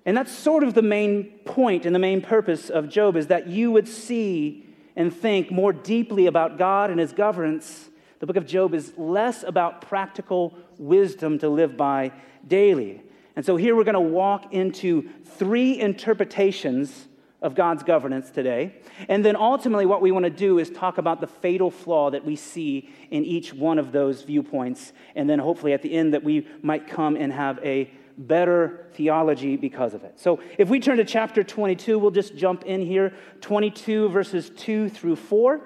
And 0.05 0.17
that's 0.17 0.31
sort 0.31 0.63
of 0.63 0.73
the 0.73 0.81
main 0.81 1.25
point 1.45 1.85
and 1.85 1.93
the 1.93 1.99
main 1.99 2.21
purpose 2.21 2.69
of 2.69 2.89
Job 2.89 3.15
is 3.15 3.27
that 3.27 3.47
you 3.47 3.71
would 3.71 3.87
see 3.87 4.65
and 4.95 5.13
think 5.13 5.51
more 5.51 5.71
deeply 5.71 6.25
about 6.25 6.57
God 6.57 6.89
and 6.89 6.99
his 6.99 7.13
governance. 7.13 7.89
The 8.19 8.25
book 8.25 8.35
of 8.35 8.45
Job 8.45 8.73
is 8.73 8.93
less 8.97 9.43
about 9.43 9.81
practical 9.81 10.57
wisdom 10.77 11.37
to 11.39 11.49
live 11.49 11.77
by 11.77 12.11
daily. 12.47 13.01
And 13.35 13.45
so 13.45 13.55
here 13.55 13.75
we're 13.75 13.83
going 13.83 13.93
to 13.93 13.99
walk 13.99 14.53
into 14.53 15.09
three 15.23 15.79
interpretations 15.79 17.07
of 17.41 17.55
God's 17.55 17.83
governance 17.83 18.29
today. 18.29 18.75
And 19.09 19.25
then 19.25 19.35
ultimately, 19.35 19.85
what 19.85 20.01
we 20.01 20.11
want 20.11 20.25
to 20.25 20.29
do 20.29 20.59
is 20.59 20.69
talk 20.69 20.97
about 20.97 21.21
the 21.21 21.27
fatal 21.27 21.71
flaw 21.71 22.11
that 22.11 22.23
we 22.23 22.35
see 22.35 22.89
in 23.09 23.25
each 23.25 23.53
one 23.53 23.79
of 23.79 23.91
those 23.91 24.21
viewpoints. 24.21 24.93
And 25.15 25.29
then 25.29 25.39
hopefully 25.39 25.73
at 25.73 25.81
the 25.81 25.93
end, 25.93 26.13
that 26.13 26.23
we 26.23 26.47
might 26.61 26.87
come 26.87 27.15
and 27.15 27.33
have 27.33 27.59
a 27.63 27.91
better 28.17 28.85
theology 28.93 29.55
because 29.55 29.93
of 29.93 30.03
it. 30.03 30.19
So 30.19 30.39
if 30.57 30.69
we 30.69 30.79
turn 30.79 30.97
to 30.97 31.05
chapter 31.05 31.43
22, 31.43 31.97
we'll 31.97 32.11
just 32.11 32.35
jump 32.35 32.63
in 32.65 32.85
here 32.85 33.13
22 33.41 34.09
verses 34.09 34.51
2 34.57 34.89
through 34.89 35.15
4. 35.15 35.61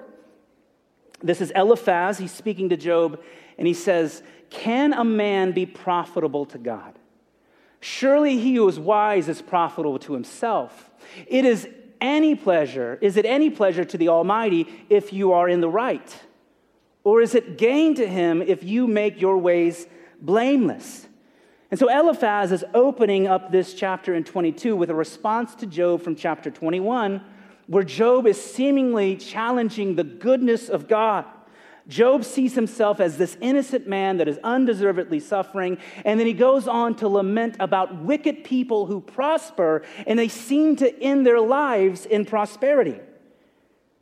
This 1.22 1.40
is 1.40 1.50
Eliphaz. 1.50 2.18
He's 2.18 2.32
speaking 2.32 2.70
to 2.70 2.76
Job, 2.76 3.20
and 3.58 3.66
he 3.66 3.74
says, 3.74 4.22
Can 4.48 4.92
a 4.92 5.04
man 5.04 5.52
be 5.52 5.66
profitable 5.66 6.46
to 6.46 6.58
God? 6.58 6.98
Surely 7.86 8.36
he 8.36 8.56
who 8.56 8.66
is 8.66 8.80
wise 8.80 9.28
is 9.28 9.40
profitable 9.40 9.96
to 10.00 10.12
himself. 10.12 10.90
It 11.28 11.44
is 11.44 11.68
any 12.00 12.34
pleasure, 12.34 12.98
is 13.00 13.16
it 13.16 13.24
any 13.24 13.48
pleasure 13.48 13.84
to 13.84 13.96
the 13.96 14.08
Almighty 14.08 14.66
if 14.90 15.12
you 15.12 15.32
are 15.32 15.48
in 15.48 15.60
the 15.60 15.68
right? 15.68 16.12
Or 17.04 17.22
is 17.22 17.36
it 17.36 17.56
gain 17.56 17.94
to 17.94 18.04
him 18.04 18.42
if 18.42 18.64
you 18.64 18.88
make 18.88 19.20
your 19.20 19.38
ways 19.38 19.86
blameless? 20.20 21.06
And 21.70 21.78
so 21.78 21.88
Eliphaz 21.88 22.50
is 22.50 22.64
opening 22.74 23.28
up 23.28 23.52
this 23.52 23.72
chapter 23.72 24.16
in 24.16 24.24
22 24.24 24.74
with 24.74 24.90
a 24.90 24.94
response 24.94 25.54
to 25.54 25.66
Job 25.66 26.02
from 26.02 26.16
chapter 26.16 26.50
21, 26.50 27.22
where 27.68 27.84
Job 27.84 28.26
is 28.26 28.42
seemingly 28.42 29.14
challenging 29.14 29.94
the 29.94 30.02
goodness 30.02 30.68
of 30.68 30.88
God. 30.88 31.24
Job 31.88 32.24
sees 32.24 32.54
himself 32.54 32.98
as 32.98 33.16
this 33.16 33.36
innocent 33.40 33.86
man 33.86 34.16
that 34.16 34.26
is 34.26 34.38
undeservedly 34.42 35.20
suffering, 35.20 35.78
and 36.04 36.18
then 36.18 36.26
he 36.26 36.32
goes 36.32 36.66
on 36.66 36.96
to 36.96 37.08
lament 37.08 37.56
about 37.60 38.02
wicked 38.02 38.42
people 38.42 38.86
who 38.86 39.00
prosper 39.00 39.82
and 40.06 40.18
they 40.18 40.28
seem 40.28 40.74
to 40.76 41.02
end 41.02 41.24
their 41.26 41.40
lives 41.40 42.04
in 42.04 42.24
prosperity. 42.24 43.00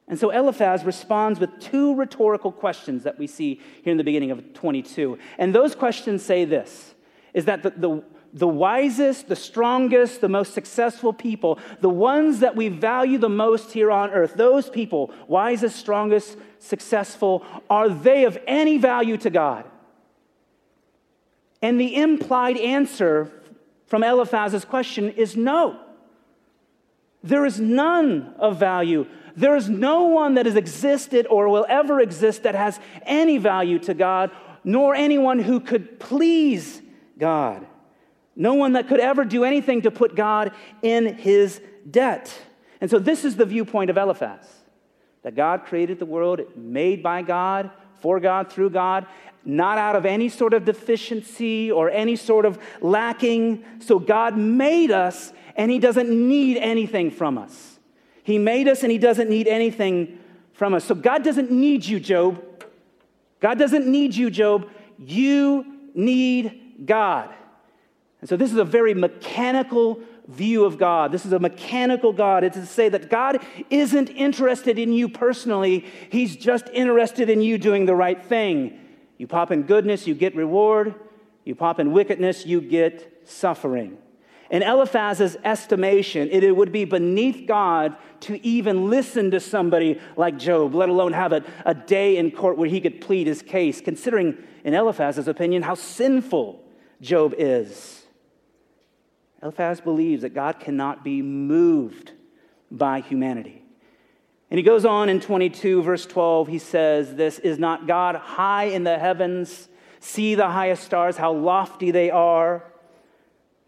And 0.08 0.18
so 0.18 0.30
Eliphaz 0.30 0.84
responds 0.84 1.40
with 1.40 1.58
two 1.60 1.94
rhetorical 1.94 2.52
questions 2.52 3.04
that 3.04 3.18
we 3.18 3.26
see 3.26 3.60
here 3.82 3.90
in 3.90 3.96
the 3.96 4.04
beginning 4.04 4.30
of 4.30 4.52
22. 4.52 5.18
And 5.38 5.54
those 5.54 5.74
questions 5.74 6.22
say 6.22 6.44
this 6.44 6.94
is 7.32 7.46
that 7.46 7.62
the, 7.62 7.70
the, 7.70 8.04
the 8.34 8.48
wisest, 8.48 9.28
the 9.28 9.36
strongest, 9.36 10.20
the 10.20 10.28
most 10.28 10.52
successful 10.52 11.12
people, 11.12 11.60
the 11.80 11.88
ones 11.88 12.40
that 12.40 12.56
we 12.56 12.68
value 12.68 13.16
the 13.16 13.28
most 13.28 13.72
here 13.72 13.92
on 13.92 14.10
earth, 14.10 14.34
those 14.34 14.68
people, 14.68 15.12
wisest, 15.28 15.76
strongest, 15.76 16.36
successful, 16.58 17.44
are 17.70 17.88
they 17.88 18.24
of 18.24 18.36
any 18.48 18.76
value 18.76 19.16
to 19.16 19.30
God? 19.30 19.64
And 21.62 21.80
the 21.80 21.94
implied 21.94 22.58
answer 22.58 23.30
from 23.86 24.02
Eliphaz's 24.02 24.64
question 24.64 25.10
is 25.10 25.36
no. 25.36 25.78
There 27.22 27.46
is 27.46 27.60
none 27.60 28.34
of 28.38 28.58
value. 28.58 29.06
There 29.36 29.56
is 29.56 29.68
no 29.68 30.02
one 30.04 30.34
that 30.34 30.46
has 30.46 30.56
existed 30.56 31.26
or 31.30 31.48
will 31.48 31.66
ever 31.68 32.00
exist 32.00 32.42
that 32.42 32.56
has 32.56 32.80
any 33.06 33.38
value 33.38 33.78
to 33.80 33.94
God, 33.94 34.30
nor 34.64 34.94
anyone 34.94 35.38
who 35.38 35.60
could 35.60 36.00
please 36.00 36.82
God. 37.16 37.66
No 38.36 38.54
one 38.54 38.72
that 38.72 38.88
could 38.88 39.00
ever 39.00 39.24
do 39.24 39.44
anything 39.44 39.82
to 39.82 39.90
put 39.90 40.14
God 40.14 40.52
in 40.82 41.14
his 41.14 41.60
debt. 41.88 42.36
And 42.80 42.90
so, 42.90 42.98
this 42.98 43.24
is 43.24 43.36
the 43.36 43.46
viewpoint 43.46 43.90
of 43.90 43.96
Eliphaz 43.96 44.46
that 45.22 45.34
God 45.34 45.64
created 45.64 45.98
the 45.98 46.06
world, 46.06 46.40
made 46.54 47.02
by 47.02 47.22
God, 47.22 47.70
for 48.00 48.20
God, 48.20 48.52
through 48.52 48.70
God, 48.70 49.06
not 49.44 49.78
out 49.78 49.96
of 49.96 50.04
any 50.04 50.28
sort 50.28 50.52
of 50.52 50.64
deficiency 50.64 51.72
or 51.72 51.90
any 51.90 52.16
sort 52.16 52.44
of 52.44 52.58
lacking. 52.80 53.64
So 53.80 53.98
God 53.98 54.36
made 54.36 54.90
us 54.90 55.32
and 55.56 55.70
He 55.70 55.78
doesn't 55.78 56.10
need 56.10 56.58
anything 56.58 57.10
from 57.10 57.38
us. 57.38 57.78
He 58.22 58.38
made 58.38 58.68
us 58.68 58.82
and 58.82 58.92
He 58.92 58.98
doesn't 58.98 59.30
need 59.30 59.48
anything 59.48 60.18
from 60.52 60.74
us. 60.74 60.84
So 60.84 60.94
God 60.94 61.24
doesn't 61.24 61.50
need 61.50 61.84
you, 61.84 61.98
Job. 61.98 62.42
God 63.40 63.58
doesn't 63.58 63.86
need 63.86 64.14
you, 64.14 64.30
Job. 64.30 64.68
You 64.98 65.64
need 65.94 66.84
God. 66.84 67.34
And 68.24 68.28
so 68.30 68.38
this 68.38 68.52
is 68.52 68.56
a 68.56 68.64
very 68.64 68.94
mechanical 68.94 70.00
view 70.28 70.64
of 70.64 70.78
God. 70.78 71.12
This 71.12 71.26
is 71.26 71.34
a 71.34 71.38
mechanical 71.38 72.10
God. 72.10 72.42
It's 72.42 72.56
to 72.56 72.64
say 72.64 72.88
that 72.88 73.10
God 73.10 73.44
isn't 73.68 74.08
interested 74.08 74.78
in 74.78 74.94
you 74.94 75.10
personally, 75.10 75.84
He's 76.08 76.34
just 76.34 76.70
interested 76.72 77.28
in 77.28 77.42
you 77.42 77.58
doing 77.58 77.84
the 77.84 77.94
right 77.94 78.24
thing. 78.24 78.80
You 79.18 79.26
pop 79.26 79.50
in 79.50 79.64
goodness, 79.64 80.06
you 80.06 80.14
get 80.14 80.34
reward. 80.34 80.94
You 81.44 81.54
pop 81.54 81.78
in 81.78 81.92
wickedness, 81.92 82.46
you 82.46 82.62
get 82.62 83.28
suffering. 83.28 83.98
In 84.50 84.62
Eliphaz's 84.62 85.36
estimation, 85.44 86.30
it 86.30 86.56
would 86.56 86.72
be 86.72 86.86
beneath 86.86 87.46
God 87.46 87.94
to 88.20 88.42
even 88.42 88.88
listen 88.88 89.32
to 89.32 89.38
somebody 89.38 90.00
like 90.16 90.38
Job, 90.38 90.74
let 90.74 90.88
alone 90.88 91.12
have 91.12 91.34
a, 91.34 91.44
a 91.66 91.74
day 91.74 92.16
in 92.16 92.30
court 92.30 92.56
where 92.56 92.70
he 92.70 92.80
could 92.80 93.02
plead 93.02 93.26
his 93.26 93.42
case, 93.42 93.82
considering, 93.82 94.42
in 94.64 94.72
Eliphaz's 94.72 95.28
opinion, 95.28 95.62
how 95.62 95.74
sinful 95.74 96.64
Job 97.02 97.34
is. 97.36 98.03
Eliphaz 99.44 99.78
believes 99.78 100.22
that 100.22 100.32
God 100.32 100.58
cannot 100.58 101.04
be 101.04 101.20
moved 101.20 102.12
by 102.70 103.00
humanity. 103.00 103.62
And 104.50 104.56
he 104.56 104.64
goes 104.64 104.86
on 104.86 105.10
in 105.10 105.20
22, 105.20 105.82
verse 105.82 106.06
12, 106.06 106.48
he 106.48 106.58
says, 106.58 107.14
This 107.14 107.38
is 107.40 107.58
not 107.58 107.86
God 107.86 108.16
high 108.16 108.64
in 108.64 108.84
the 108.84 108.98
heavens. 108.98 109.68
See 110.00 110.34
the 110.34 110.48
highest 110.48 110.84
stars, 110.84 111.18
how 111.18 111.32
lofty 111.34 111.90
they 111.90 112.10
are. 112.10 112.64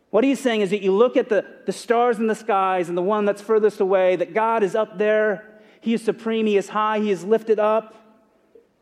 What 0.08 0.24
he's 0.24 0.40
saying 0.40 0.62
is 0.62 0.70
that 0.70 0.80
you 0.80 0.92
look 0.92 1.14
at 1.14 1.28
the, 1.28 1.44
the 1.66 1.72
stars 1.72 2.18
in 2.18 2.26
the 2.26 2.34
skies 2.34 2.88
and 2.88 2.96
the 2.96 3.02
one 3.02 3.26
that's 3.26 3.42
furthest 3.42 3.80
away, 3.80 4.16
that 4.16 4.32
God 4.32 4.62
is 4.62 4.74
up 4.74 4.96
there. 4.96 5.60
He 5.82 5.92
is 5.92 6.02
supreme, 6.02 6.46
He 6.46 6.56
is 6.56 6.70
high, 6.70 7.00
He 7.00 7.10
is 7.10 7.22
lifted 7.22 7.58
up, 7.58 7.94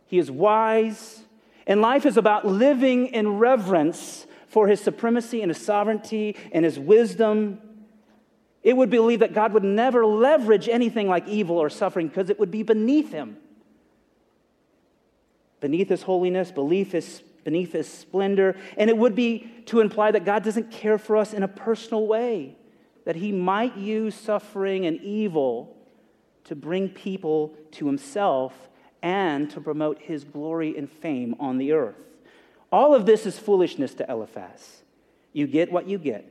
He 0.07 0.19
is 0.19 0.31
wise. 0.31 1.25
And 1.67 1.81
life 1.81 2.07
is 2.07 2.17
about 2.17 2.47
living 2.47 3.09
in 3.09 3.39
reverence 3.39 4.27
for 4.55 4.69
his 4.69 4.81
supremacy 4.81 5.43
and 5.43 5.51
his 5.51 5.61
sovereignty 5.61 6.37
and 6.53 6.65
his 6.65 6.79
wisdom, 6.79 7.59
it 8.63 8.77
would 8.77 8.89
believe 8.89 9.19
that 9.19 9.35
God 9.35 9.53
would 9.53 9.65
never 9.65 10.07
leverage 10.07 10.69
anything 10.69 11.09
like 11.09 11.27
evil 11.27 11.59
or 11.59 11.69
suffering 11.69 12.07
because 12.07 12.31
it 12.31 12.39
would 12.39 12.53
be 12.53 12.63
beneath 12.63 13.11
him. 13.11 13.37
Beneath 15.59 15.89
his 15.89 16.03
holiness, 16.03 16.53
belief 16.53 16.93
his, 16.93 17.21
beneath 17.43 17.73
his 17.73 17.89
splendor. 17.89 18.57
And 18.77 18.89
it 18.89 18.97
would 18.97 19.17
be 19.17 19.51
to 19.67 19.81
imply 19.81 20.13
that 20.13 20.25
God 20.25 20.45
doesn't 20.45 20.71
care 20.71 20.99
for 20.99 21.17
us 21.17 21.35
in 21.35 21.43
a 21.43 21.49
personal 21.49 22.07
way, 22.07 22.57
that 23.07 23.17
he 23.17 23.33
might 23.33 23.77
use 23.77 24.15
suffering 24.15 24.87
and 24.87 25.01
evil 25.01 25.77
to 26.45 26.55
bring 26.55 26.91
people 26.91 27.57
to 27.73 27.87
himself 27.89 28.55
and 29.03 29.51
to 29.51 29.61
promote 29.61 30.01
his 30.01 30.23
glory 30.23 30.79
and 30.79 30.89
fame 30.89 31.35
on 31.41 31.59
the 31.59 31.73
earth. 31.73 31.97
All 32.73 32.95
of 32.95 33.07
this 33.07 33.27
is 33.27 33.39
foolishness 33.39 33.95
to 33.95 34.11
Eliphaz. 34.11 34.83
You 35.33 35.47
get 35.47 35.71
what 35.71 35.89
you 35.89 35.99
get. 35.99 36.31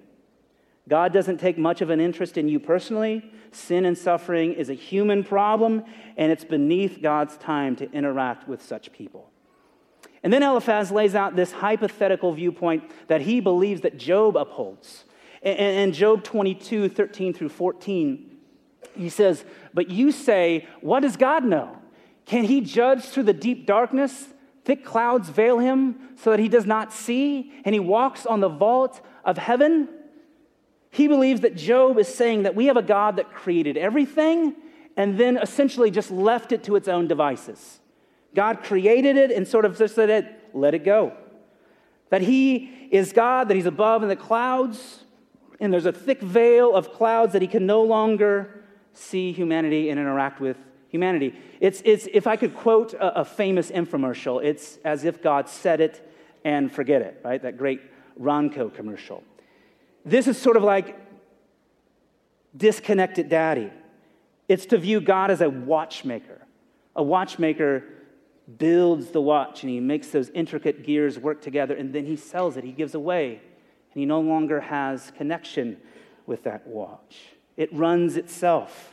God 0.87 1.13
doesn't 1.13 1.39
take 1.39 1.57
much 1.57 1.81
of 1.81 1.89
an 1.89 1.99
interest 1.99 2.37
in 2.37 2.49
you 2.49 2.59
personally. 2.59 3.31
Sin 3.51 3.85
and 3.85 3.97
suffering 3.97 4.53
is 4.53 4.69
a 4.69 4.73
human 4.73 5.23
problem, 5.23 5.83
and 6.17 6.31
it's 6.31 6.43
beneath 6.43 7.01
God's 7.01 7.37
time 7.37 7.75
to 7.77 7.89
interact 7.91 8.47
with 8.47 8.61
such 8.61 8.91
people. 8.91 9.29
And 10.23 10.31
then 10.31 10.43
Eliphaz 10.43 10.91
lays 10.91 11.15
out 11.15 11.35
this 11.35 11.51
hypothetical 11.51 12.33
viewpoint 12.33 12.89
that 13.07 13.21
he 13.21 13.39
believes 13.39 13.81
that 13.81 13.97
Job 13.97 14.35
upholds. 14.35 15.05
And 15.41 15.59
in 15.59 15.91
Job 15.91 16.23
22, 16.23 16.89
13 16.89 17.33
through 17.33 17.49
14, 17.49 18.37
he 18.95 19.09
says, 19.09 19.43
But 19.73 19.89
you 19.89 20.11
say, 20.11 20.67
What 20.79 21.01
does 21.01 21.17
God 21.17 21.43
know? 21.43 21.77
Can 22.25 22.45
he 22.45 22.61
judge 22.61 23.03
through 23.03 23.23
the 23.23 23.33
deep 23.33 23.65
darkness? 23.65 24.27
Thick 24.65 24.85
clouds 24.85 25.29
veil 25.29 25.59
him 25.59 25.95
so 26.15 26.31
that 26.31 26.39
he 26.39 26.47
does 26.47 26.65
not 26.65 26.93
see, 26.93 27.51
and 27.65 27.75
he 27.75 27.79
walks 27.79 28.25
on 28.25 28.39
the 28.39 28.49
vault 28.49 29.01
of 29.25 29.37
heaven. 29.37 29.89
He 30.89 31.07
believes 31.07 31.41
that 31.41 31.55
Job 31.55 31.97
is 31.97 32.07
saying 32.07 32.43
that 32.43 32.55
we 32.55 32.67
have 32.67 32.77
a 32.77 32.81
God 32.81 33.17
that 33.17 33.33
created 33.33 33.77
everything 33.77 34.55
and 34.95 35.17
then 35.17 35.37
essentially 35.37 35.89
just 35.91 36.11
left 36.11 36.51
it 36.51 36.63
to 36.65 36.75
its 36.75 36.87
own 36.87 37.07
devices. 37.07 37.79
God 38.35 38.63
created 38.63 39.17
it 39.17 39.31
and 39.31 39.47
sort 39.47 39.65
of 39.65 39.77
just 39.77 39.95
said, 39.95 40.35
let 40.53 40.73
it 40.73 40.85
go. 40.85 41.13
That 42.09 42.21
he 42.21 42.87
is 42.91 43.11
God, 43.11 43.47
that 43.49 43.55
he's 43.55 43.65
above 43.65 44.03
in 44.03 44.09
the 44.09 44.15
clouds, 44.15 45.03
and 45.59 45.73
there's 45.73 45.85
a 45.85 45.91
thick 45.91 46.21
veil 46.21 46.75
of 46.75 46.91
clouds 46.93 47.33
that 47.33 47.41
he 47.41 47.47
can 47.47 47.65
no 47.65 47.81
longer 47.81 48.63
see 48.93 49.31
humanity 49.31 49.89
and 49.89 49.99
interact 49.99 50.39
with 50.39 50.57
humanity. 50.93 51.33
It's, 51.59 51.81
it's, 51.85 52.07
if 52.13 52.27
I 52.27 52.35
could 52.35 52.55
quote 52.55 52.93
a, 52.93 53.21
a 53.21 53.25
famous 53.25 53.71
infomercial, 53.71 54.43
it's 54.43 54.77
as 54.85 55.05
if 55.05 55.23
God 55.23 55.49
said 55.49 55.81
it 55.81 56.07
and 56.45 56.71
forget 56.71 57.01
it, 57.01 57.19
right? 57.25 57.41
That 57.41 57.57
great 57.57 57.81
Ronco 58.21 58.71
commercial. 58.71 59.23
This 60.05 60.27
is 60.27 60.37
sort 60.37 60.55
of 60.55 60.61
like 60.61 60.95
disconnected 62.55 63.27
daddy. 63.27 63.71
It's 64.47 64.67
to 64.67 64.77
view 64.77 65.01
God 65.01 65.31
as 65.31 65.41
a 65.41 65.49
watchmaker. 65.49 66.45
A 66.95 67.01
watchmaker 67.01 67.83
builds 68.59 69.09
the 69.09 69.21
watch 69.21 69.63
and 69.63 69.71
he 69.71 69.79
makes 69.79 70.09
those 70.09 70.29
intricate 70.29 70.85
gears 70.85 71.17
work 71.17 71.41
together 71.41 71.73
and 71.73 71.91
then 71.91 72.05
he 72.05 72.15
sells 72.15 72.55
it, 72.55 72.63
he 72.63 72.71
gives 72.71 72.93
away, 72.93 73.41
and 73.93 73.99
he 73.99 74.05
no 74.05 74.19
longer 74.19 74.61
has 74.61 75.11
connection 75.17 75.77
with 76.27 76.43
that 76.43 76.67
watch. 76.67 77.17
It 77.57 77.73
runs 77.73 78.15
itself. 78.15 78.92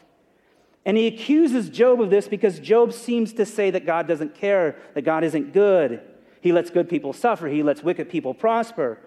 And 0.85 0.97
he 0.97 1.07
accuses 1.07 1.69
Job 1.69 2.01
of 2.01 2.11
this 2.11 2.27
because 2.27 2.59
Job 2.59 2.93
seems 2.93 3.33
to 3.35 3.45
say 3.45 3.71
that 3.71 3.85
God 3.85 4.09
doesn't 4.09 4.35
care, 4.35 4.77
that 4.95 5.03
God 5.03 5.25
isn't 5.25 5.53
good. 5.53 6.01
He 6.41 6.53
lets 6.53 6.71
good 6.71 6.89
people 6.89 7.13
suffer, 7.13 7.49
he 7.49 7.63
lets 7.63 7.83
wicked 7.83 8.09
people 8.09 8.33
prosper. 8.35 8.99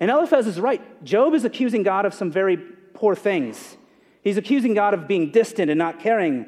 And 0.00 0.10
Eliphaz 0.10 0.46
is 0.46 0.58
right. 0.58 1.04
Job 1.04 1.34
is 1.34 1.44
accusing 1.44 1.82
God 1.82 2.06
of 2.06 2.14
some 2.14 2.30
very 2.30 2.56
poor 2.56 3.14
things. 3.14 3.76
He's 4.22 4.36
accusing 4.36 4.74
God 4.74 4.94
of 4.94 5.06
being 5.06 5.30
distant 5.30 5.70
and 5.70 5.78
not 5.78 6.00
caring. 6.00 6.46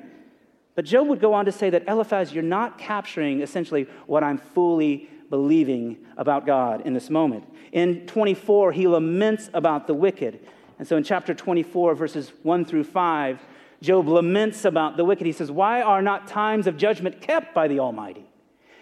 But 0.75 0.87
Job 0.87 1.07
would 1.09 1.21
go 1.21 1.35
on 1.35 1.45
to 1.45 1.53
say 1.53 1.71
that 1.71 1.85
Eliphaz, 1.87 2.33
you're 2.33 2.43
not 2.43 2.79
capturing 2.79 3.43
essentially 3.43 3.87
what 4.07 4.25
I'm 4.25 4.39
fully 4.39 5.09
believing 5.29 5.99
about 6.17 6.47
God 6.47 6.83
in 6.87 6.95
this 6.95 7.11
moment. 7.11 7.45
In 7.73 8.07
24, 8.07 8.73
he 8.73 8.87
laments 8.87 9.51
about 9.55 9.87
the 9.87 9.95
wicked. 9.95 10.41
And 10.79 10.89
so 10.89 10.97
in 10.97 11.05
chapter 11.05 11.35
24, 11.35 11.95
verses 11.95 12.33
1 12.43 12.65
through 12.65 12.85
5, 12.85 13.41
Job 13.83 14.09
laments 14.09 14.65
about 14.65 14.97
the 14.97 15.05
wicked. 15.05 15.27
He 15.27 15.33
says, 15.33 15.51
Why 15.51 15.83
are 15.83 16.01
not 16.01 16.29
times 16.29 16.69
of 16.69 16.77
judgment 16.77 17.21
kept 17.21 17.53
by 17.53 17.67
the 17.67 17.81
Almighty? 17.81 18.25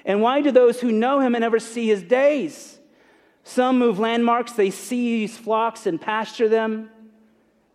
And 0.04 0.21
why 0.21 0.42
do 0.42 0.50
those 0.50 0.80
who 0.80 0.92
know 0.92 1.21
him 1.21 1.35
and 1.35 1.42
never 1.42 1.59
see 1.59 1.88
his 1.88 2.02
days? 2.02 2.78
Some 3.42 3.78
move 3.78 3.99
landmarks, 3.99 4.52
they 4.52 4.71
seize 4.71 5.37
flocks 5.38 5.87
and 5.87 5.99
pasture 5.99 6.49
them. 6.49 6.90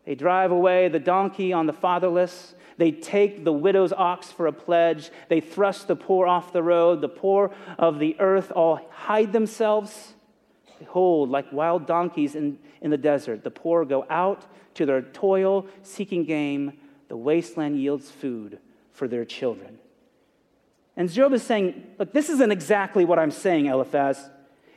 They 0.05 0.13
drive 0.13 0.51
away 0.51 0.87
the 0.87 0.99
donkey 0.99 1.51
on 1.51 1.65
the 1.65 1.73
fatherless. 1.73 2.53
They 2.77 2.91
take 2.91 3.43
the 3.43 3.53
widow's 3.53 3.91
ox 3.91 4.31
for 4.31 4.45
a 4.45 4.53
pledge. 4.53 5.09
They 5.27 5.41
thrust 5.41 5.87
the 5.87 5.95
poor 5.95 6.27
off 6.27 6.53
the 6.53 6.61
road. 6.61 7.01
The 7.01 7.09
poor 7.09 7.51
of 7.79 7.97
the 7.97 8.15
earth 8.19 8.51
all 8.51 8.87
hide 8.91 9.33
themselves. 9.33 10.13
Behold, 10.77 11.31
like 11.31 11.51
wild 11.51 11.87
donkeys 11.87 12.35
in, 12.35 12.59
in 12.81 12.91
the 12.91 12.97
desert, 12.97 13.43
the 13.43 13.49
poor 13.49 13.83
go 13.83 14.05
out 14.11 14.45
to 14.75 14.85
their 14.85 15.01
toil, 15.01 15.65
seeking 15.81 16.25
game 16.25 16.73
the 17.07 17.17
wasteland 17.17 17.79
yields 17.79 18.09
food 18.09 18.59
for 18.91 19.07
their 19.07 19.25
children. 19.25 19.79
And 20.97 21.11
Job 21.11 21.33
is 21.33 21.43
saying, 21.43 21.83
Look, 21.99 22.13
this 22.13 22.29
isn't 22.29 22.51
exactly 22.51 23.05
what 23.05 23.19
I'm 23.19 23.31
saying, 23.31 23.65
Eliphaz. 23.65 24.29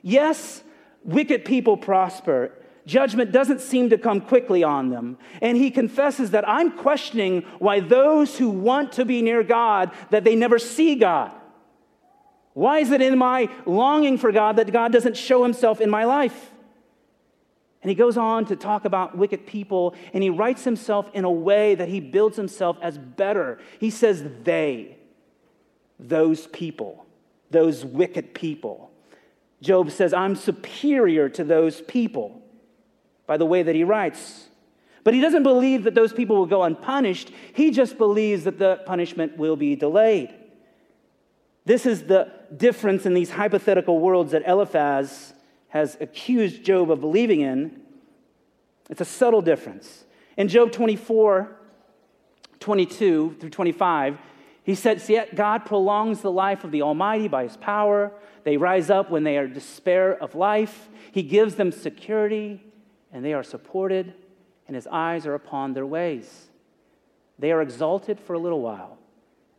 Yes, 0.03 0.63
wicked 1.05 1.45
people 1.45 1.77
prosper. 1.77 2.53
Judgment 2.87 3.33
doesn't 3.33 3.61
seem 3.61 3.91
to 3.91 3.99
come 3.99 4.21
quickly 4.21 4.65
on 4.65 4.89
them. 4.89 5.19
And 5.43 5.57
he 5.57 5.71
confesses 5.71 6.31
that 6.31 6.49
I'm 6.49 6.73
questioning 6.73 7.43
why 7.59 7.81
those 7.81 8.39
who 8.39 8.49
want 8.49 8.93
to 8.93 9.05
be 9.05 9.21
near 9.21 9.43
God 9.43 9.91
that 10.11 10.25
they 10.25 10.35
never 10.35 10.59
see 10.59 10.95
God. 10.95 11.33
Why 12.55 12.79
is 12.79 12.91
it 12.91 13.03
in 13.03 13.19
my 13.19 13.51
longing 13.67 14.19
for 14.19 14.33
God 14.33 14.57
that 14.57 14.73
God 14.73 14.91
doesn't 14.91 15.17
show 15.17 15.43
himself 15.43 15.81
in 15.81 15.91
my 15.91 16.05
life? 16.05 16.51
And 17.83 17.91
he 17.91 17.95
goes 17.95 18.17
on 18.17 18.45
to 18.47 18.57
talk 18.57 18.85
about 18.85 19.17
wicked 19.17 19.47
people, 19.47 19.95
and 20.13 20.23
he 20.23 20.31
writes 20.31 20.65
himself 20.65 21.09
in 21.15 21.25
a 21.25 21.31
way 21.31 21.75
that 21.77 21.89
he 21.89 22.01
builds 22.01 22.37
himself 22.37 22.77
as 22.83 22.99
better. 22.99 23.59
He 23.79 23.91
says, 23.91 24.25
they, 24.43 24.97
those 25.99 26.49
people, 26.49 27.07
those 27.51 27.85
wicked 27.85 28.35
people. 28.35 28.91
Job 29.63 29.91
says, 29.91 30.13
I'm 30.13 30.35
superior 30.35 31.29
to 31.31 31.45
those 31.45 31.81
people 31.83 32.43
by 33.27 33.37
the 33.37 33.47
way 33.47 33.63
that 33.63 33.75
he 33.75 33.85
writes. 33.85 34.49
But 35.05 35.15
he 35.15 35.21
doesn't 35.21 35.43
believe 35.43 35.85
that 35.85 35.95
those 35.95 36.13
people 36.13 36.37
will 36.37 36.47
go 36.47 36.65
unpunished. 36.65 37.31
He 37.55 37.71
just 37.71 37.97
believes 37.97 38.45
that 38.45 38.59
the 38.59 38.83
punishment 38.87 39.37
will 39.37 39.57
be 39.57 39.77
delayed. 39.77 40.35
This 41.65 41.87
is 41.87 42.05
the 42.05 42.33
difference 42.57 43.07
in 43.07 43.15
these 43.15 43.31
hypothetical 43.31 43.99
worlds 44.01 44.33
that 44.33 44.43
Eliphaz 44.47 45.35
has 45.69 45.97
accused 46.01 46.65
Job 46.65 46.91
of 46.91 47.01
believing 47.01 47.41
in. 47.41 47.81
It's 48.91 49.01
a 49.01 49.05
subtle 49.05 49.43
difference. 49.43 50.05
In 50.37 50.49
Job 50.49 50.73
24, 50.73 51.57
22 52.61 53.37
through 53.39 53.51
25, 53.51 54.19
he 54.63 54.75
says, 54.75 55.09
Yet 55.09 55.35
God 55.35 55.65
prolongs 55.65 56.21
the 56.21 56.31
life 56.31 56.65
of 56.65 56.71
the 56.71 56.83
Almighty 56.83 57.29
by 57.29 57.45
his 57.45 57.57
power. 57.57 58.13
They 58.45 58.57
rise 58.57 58.91
up 58.91 59.11
when 59.11 59.25
they 59.25 59.39
are 59.39 59.47
despair 59.47 60.13
of 60.23 60.35
life. 60.35 60.89
He 61.13 61.23
gives 61.23 61.55
them 61.55 61.73
security, 61.73 62.63
and 63.13 63.25
they 63.25 63.33
are 63.33 63.43
supported, 63.43 64.13
and 64.67 64.75
his 64.75 64.87
eyes 64.87 65.27
are 65.27 65.35
upon 65.35 65.73
their 65.73 65.87
ways. 65.87 66.49
They 67.39 67.53
are 67.53 67.63
exalted 67.63 68.21
for 68.21 68.35
a 68.35 68.39
little 68.39 68.61
while, 68.61 68.99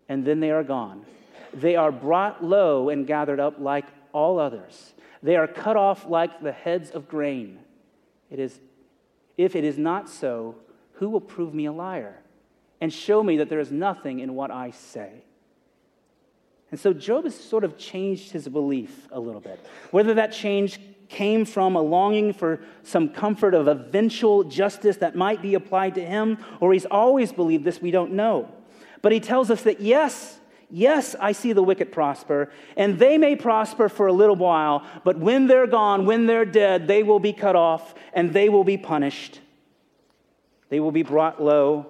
and 0.08 0.25
then 0.25 0.39
they 0.39 0.51
are 0.51 0.63
gone. 0.63 1.06
They 1.54 1.75
are 1.75 1.92
brought 1.92 2.44
low 2.44 2.89
and 2.89 3.08
gathered 3.08 3.39
up 3.39 3.56
like 3.60 3.86
all 4.13 4.39
others. 4.39 4.94
They 5.21 5.35
are 5.35 5.47
cut 5.47 5.75
off 5.75 6.05
like 6.05 6.41
the 6.41 6.51
heads 6.51 6.91
of 6.91 7.07
grain. 7.09 7.59
It 8.29 8.39
is, 8.39 8.59
if 9.38 9.55
it 9.55 9.63
is 9.63 9.77
not 9.77 10.09
so, 10.09 10.55
who 10.93 11.09
will 11.09 11.21
prove 11.21 11.53
me 11.53 11.65
a 11.65 11.71
liar 11.71 12.19
and 12.81 12.93
show 12.93 13.21
me 13.23 13.38
that 13.38 13.49
there 13.49 13.59
is 13.59 13.71
nothing 13.71 14.19
in 14.19 14.35
what 14.35 14.51
I 14.51 14.71
say? 14.71 15.23
And 16.71 16.79
so 16.79 16.93
Job 16.93 17.23
has 17.23 17.35
sort 17.35 17.63
of 17.63 17.77
changed 17.77 18.31
his 18.31 18.47
belief 18.47 19.07
a 19.11 19.19
little 19.19 19.41
bit. 19.41 19.59
Whether 19.91 20.13
that 20.15 20.31
change 20.31 20.79
came 21.09 21.43
from 21.43 21.75
a 21.75 21.81
longing 21.81 22.33
for 22.33 22.61
some 22.83 23.09
comfort 23.09 23.55
of 23.55 23.67
eventual 23.67 24.43
justice 24.43 24.97
that 24.97 25.15
might 25.15 25.41
be 25.41 25.55
applied 25.55 25.95
to 25.95 26.05
him, 26.05 26.38
or 26.59 26.71
he's 26.71 26.85
always 26.85 27.33
believed 27.33 27.63
this, 27.63 27.81
we 27.81 27.91
don't 27.91 28.13
know. 28.13 28.53
But 29.01 29.11
he 29.11 29.19
tells 29.19 29.49
us 29.49 29.63
that 29.63 29.81
yes, 29.81 30.38
Yes, 30.71 31.15
I 31.19 31.31
see 31.31 31.53
the 31.53 31.63
wicked 31.63 31.91
prosper, 31.91 32.51
and 32.77 32.99
they 32.99 33.17
may 33.17 33.35
prosper 33.35 33.89
for 33.89 34.07
a 34.07 34.13
little 34.13 34.35
while, 34.35 34.85
but 35.03 35.17
when 35.17 35.47
they're 35.47 35.65
gone, 35.65 36.05
when 36.05 36.27
they're 36.27 36.45
dead, 36.45 36.88
they 36.88 37.01
will 37.01 37.19
be 37.19 37.33
cut 37.33 37.55
off 37.55 37.95
and 38.13 38.31
they 38.33 38.49
will 38.49 38.63
be 38.63 38.77
punished. 38.77 39.39
They 40.69 40.79
will 40.79 40.91
be 40.91 41.01
brought 41.01 41.41
low. 41.41 41.88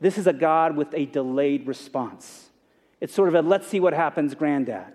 This 0.00 0.16
is 0.16 0.26
a 0.26 0.32
God 0.32 0.76
with 0.76 0.94
a 0.94 1.04
delayed 1.04 1.66
response. 1.66 2.48
It's 3.00 3.14
sort 3.14 3.28
of 3.28 3.34
a 3.34 3.42
let's 3.42 3.66
see 3.66 3.80
what 3.80 3.92
happens, 3.92 4.34
granddad. 4.34 4.92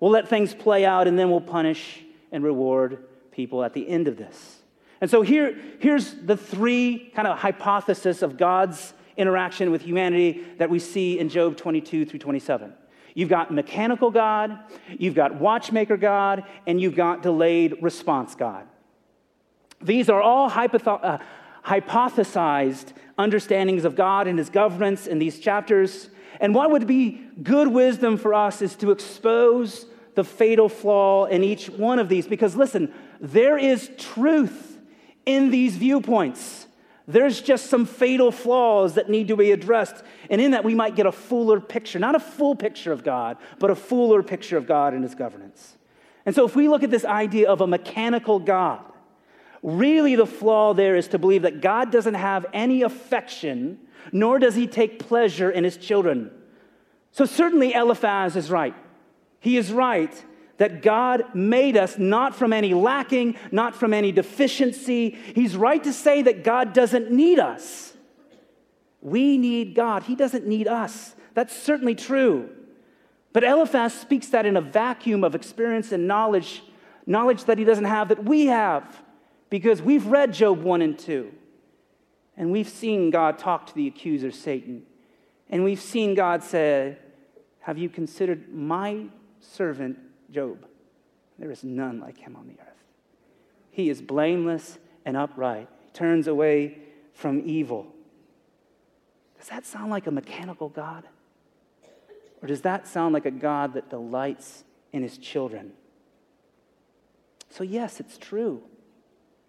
We'll 0.00 0.10
let 0.10 0.28
things 0.28 0.54
play 0.54 0.84
out 0.84 1.06
and 1.06 1.16
then 1.16 1.30
we'll 1.30 1.40
punish 1.40 2.02
and 2.32 2.42
reward 2.42 3.04
people 3.30 3.62
at 3.62 3.74
the 3.74 3.88
end 3.88 4.08
of 4.08 4.16
this. 4.16 4.58
And 5.00 5.08
so 5.08 5.22
here, 5.22 5.56
here's 5.78 6.14
the 6.14 6.36
three 6.36 7.12
kind 7.14 7.28
of 7.28 7.38
hypothesis 7.38 8.22
of 8.22 8.36
God's 8.36 8.92
interaction 9.18 9.70
with 9.70 9.82
humanity 9.82 10.44
that 10.58 10.70
we 10.70 10.78
see 10.78 11.18
in 11.18 11.28
Job 11.28 11.56
22 11.56 12.06
through 12.06 12.18
27. 12.20 12.72
You've 13.14 13.28
got 13.28 13.52
mechanical 13.52 14.10
God, 14.10 14.58
you've 14.96 15.14
got 15.14 15.34
watchmaker 15.34 15.96
God, 15.96 16.44
and 16.66 16.80
you've 16.80 16.94
got 16.94 17.22
delayed 17.22 17.76
response 17.82 18.34
God. 18.34 18.66
These 19.82 20.08
are 20.08 20.22
all 20.22 20.48
hypotho- 20.48 21.00
uh, 21.02 21.18
hypothesized 21.66 22.92
understandings 23.18 23.84
of 23.84 23.96
God 23.96 24.28
and 24.28 24.38
his 24.38 24.50
governance 24.50 25.06
in 25.06 25.18
these 25.18 25.40
chapters. 25.40 26.10
And 26.40 26.54
what 26.54 26.70
would 26.70 26.86
be 26.86 27.20
good 27.42 27.68
wisdom 27.68 28.16
for 28.16 28.34
us 28.34 28.62
is 28.62 28.76
to 28.76 28.92
expose 28.92 29.86
the 30.14 30.22
fatal 30.24 30.68
flaw 30.68 31.24
in 31.24 31.42
each 31.42 31.68
one 31.68 31.98
of 31.98 32.08
these. 32.08 32.26
Because 32.28 32.54
listen, 32.54 32.94
there 33.20 33.58
is 33.58 33.90
truth 33.98 34.78
in 35.26 35.50
these 35.50 35.76
viewpoints. 35.76 36.67
There's 37.08 37.40
just 37.40 37.70
some 37.70 37.86
fatal 37.86 38.30
flaws 38.30 38.94
that 38.94 39.08
need 39.08 39.28
to 39.28 39.36
be 39.36 39.50
addressed. 39.50 40.04
And 40.28 40.42
in 40.42 40.50
that, 40.50 40.62
we 40.62 40.74
might 40.74 40.94
get 40.94 41.06
a 41.06 41.12
fuller 41.12 41.58
picture, 41.58 41.98
not 41.98 42.14
a 42.14 42.20
full 42.20 42.54
picture 42.54 42.92
of 42.92 43.02
God, 43.02 43.38
but 43.58 43.70
a 43.70 43.74
fuller 43.74 44.22
picture 44.22 44.58
of 44.58 44.66
God 44.66 44.92
and 44.92 45.02
his 45.02 45.14
governance. 45.14 45.78
And 46.26 46.34
so, 46.34 46.44
if 46.44 46.54
we 46.54 46.68
look 46.68 46.82
at 46.82 46.90
this 46.90 47.06
idea 47.06 47.48
of 47.48 47.62
a 47.62 47.66
mechanical 47.66 48.38
God, 48.38 48.84
really 49.62 50.16
the 50.16 50.26
flaw 50.26 50.74
there 50.74 50.96
is 50.96 51.08
to 51.08 51.18
believe 51.18 51.42
that 51.42 51.62
God 51.62 51.90
doesn't 51.90 52.12
have 52.12 52.44
any 52.52 52.82
affection, 52.82 53.78
nor 54.12 54.38
does 54.38 54.54
he 54.54 54.66
take 54.66 54.98
pleasure 54.98 55.50
in 55.50 55.64
his 55.64 55.78
children. 55.78 56.30
So, 57.12 57.24
certainly, 57.24 57.72
Eliphaz 57.72 58.36
is 58.36 58.50
right. 58.50 58.74
He 59.40 59.56
is 59.56 59.72
right 59.72 60.12
that 60.58 60.82
God 60.82 61.34
made 61.34 61.76
us 61.76 61.98
not 61.98 62.34
from 62.34 62.52
any 62.52 62.74
lacking, 62.74 63.36
not 63.50 63.74
from 63.74 63.94
any 63.94 64.12
deficiency. 64.12 65.16
He's 65.34 65.56
right 65.56 65.82
to 65.82 65.92
say 65.92 66.22
that 66.22 66.44
God 66.44 66.72
doesn't 66.72 67.10
need 67.10 67.38
us. 67.38 67.94
We 69.00 69.38
need 69.38 69.74
God, 69.74 70.02
He 70.02 70.14
doesn't 70.14 70.46
need 70.46 70.68
us. 70.68 71.14
That's 71.34 71.56
certainly 71.56 71.94
true. 71.94 72.50
But 73.32 73.44
Eliphaz 73.44 73.94
speaks 73.94 74.28
that 74.28 74.46
in 74.46 74.56
a 74.56 74.60
vacuum 74.60 75.22
of 75.22 75.36
experience 75.36 75.92
and 75.92 76.08
knowledge, 76.08 76.62
knowledge 77.06 77.44
that 77.44 77.58
he 77.58 77.64
doesn't 77.64 77.84
have 77.84 78.08
that 78.08 78.24
we 78.24 78.46
have, 78.46 79.02
because 79.50 79.80
we've 79.80 80.06
read 80.06 80.32
Job 80.32 80.62
1 80.62 80.82
and 80.82 80.98
2. 80.98 81.32
And 82.36 82.50
we've 82.50 82.68
seen 82.68 83.10
God 83.10 83.38
talk 83.38 83.66
to 83.66 83.74
the 83.74 83.86
accuser, 83.86 84.32
Satan. 84.32 84.82
And 85.50 85.62
we've 85.62 85.80
seen 85.80 86.14
God 86.14 86.42
say, 86.42 86.98
Have 87.60 87.78
you 87.78 87.88
considered 87.88 88.52
my 88.52 89.04
servant 89.40 89.98
Job. 90.30 90.66
There 91.38 91.50
is 91.50 91.64
none 91.64 92.00
like 92.00 92.18
him 92.18 92.36
on 92.36 92.46
the 92.46 92.54
earth. 92.60 92.84
He 93.70 93.88
is 93.88 94.02
blameless 94.02 94.78
and 95.04 95.16
upright, 95.16 95.68
he 95.80 95.90
turns 95.92 96.26
away 96.26 96.78
from 97.14 97.42
evil. 97.44 97.86
Does 99.38 99.48
that 99.48 99.64
sound 99.64 99.90
like 99.90 100.06
a 100.06 100.10
mechanical 100.10 100.68
God? 100.68 101.04
Or 102.42 102.48
does 102.48 102.62
that 102.62 102.86
sound 102.86 103.14
like 103.14 103.26
a 103.26 103.30
God 103.30 103.74
that 103.74 103.88
delights 103.88 104.64
in 104.92 105.02
his 105.02 105.18
children? 105.18 105.72
So, 107.50 107.64
yes, 107.64 108.00
it's 108.00 108.18
true 108.18 108.62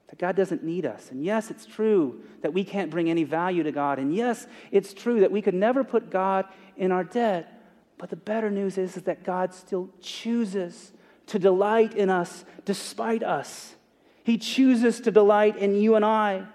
that 0.10 0.18
God 0.18 0.36
doesn't 0.36 0.64
need 0.64 0.86
us. 0.86 1.12
And 1.12 1.24
yes, 1.24 1.52
it's 1.52 1.66
true 1.66 2.22
that 2.42 2.54
we 2.54 2.64
can't 2.64 2.90
bring 2.90 3.10
any 3.10 3.24
value 3.24 3.62
to 3.64 3.72
God. 3.72 4.00
And 4.00 4.14
yes, 4.16 4.48
it's 4.72 4.94
true 4.94 5.20
that 5.20 5.32
we 5.32 5.42
could 5.42 5.54
never 5.54 5.84
put 5.84 6.10
God 6.10 6.46
in 6.78 6.92
our 6.92 7.04
debt. 7.04 7.59
But 8.00 8.10
the 8.10 8.16
better 8.16 8.50
news 8.50 8.78
is, 8.80 8.98
is 8.98 9.04
that 9.04 9.24
God 9.24 9.54
still 9.54 9.90
chooses 10.02 10.94
to 11.28 11.38
delight 11.38 11.94
in 11.94 12.10
us 12.10 12.46
despite 12.66 13.22
us. 13.22 13.76
He 14.24 14.38
chooses 14.38 15.02
to 15.02 15.12
delight 15.12 15.58
in 15.58 15.76
you 15.76 15.96
and 15.96 16.06
I, 16.06 16.46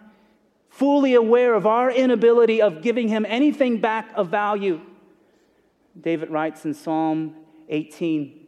fully 0.71 1.15
aware 1.15 1.55
of 1.55 1.67
our 1.67 1.91
inability 1.91 2.63
of 2.63 2.83
giving 2.83 3.09
him 3.09 3.27
anything 3.29 3.81
back 3.81 4.11
of 4.17 4.31
value. 4.31 4.81
David 6.01 6.31
writes 6.31 6.65
in 6.65 6.73
Psalm 6.73 7.37
18, 7.69 8.41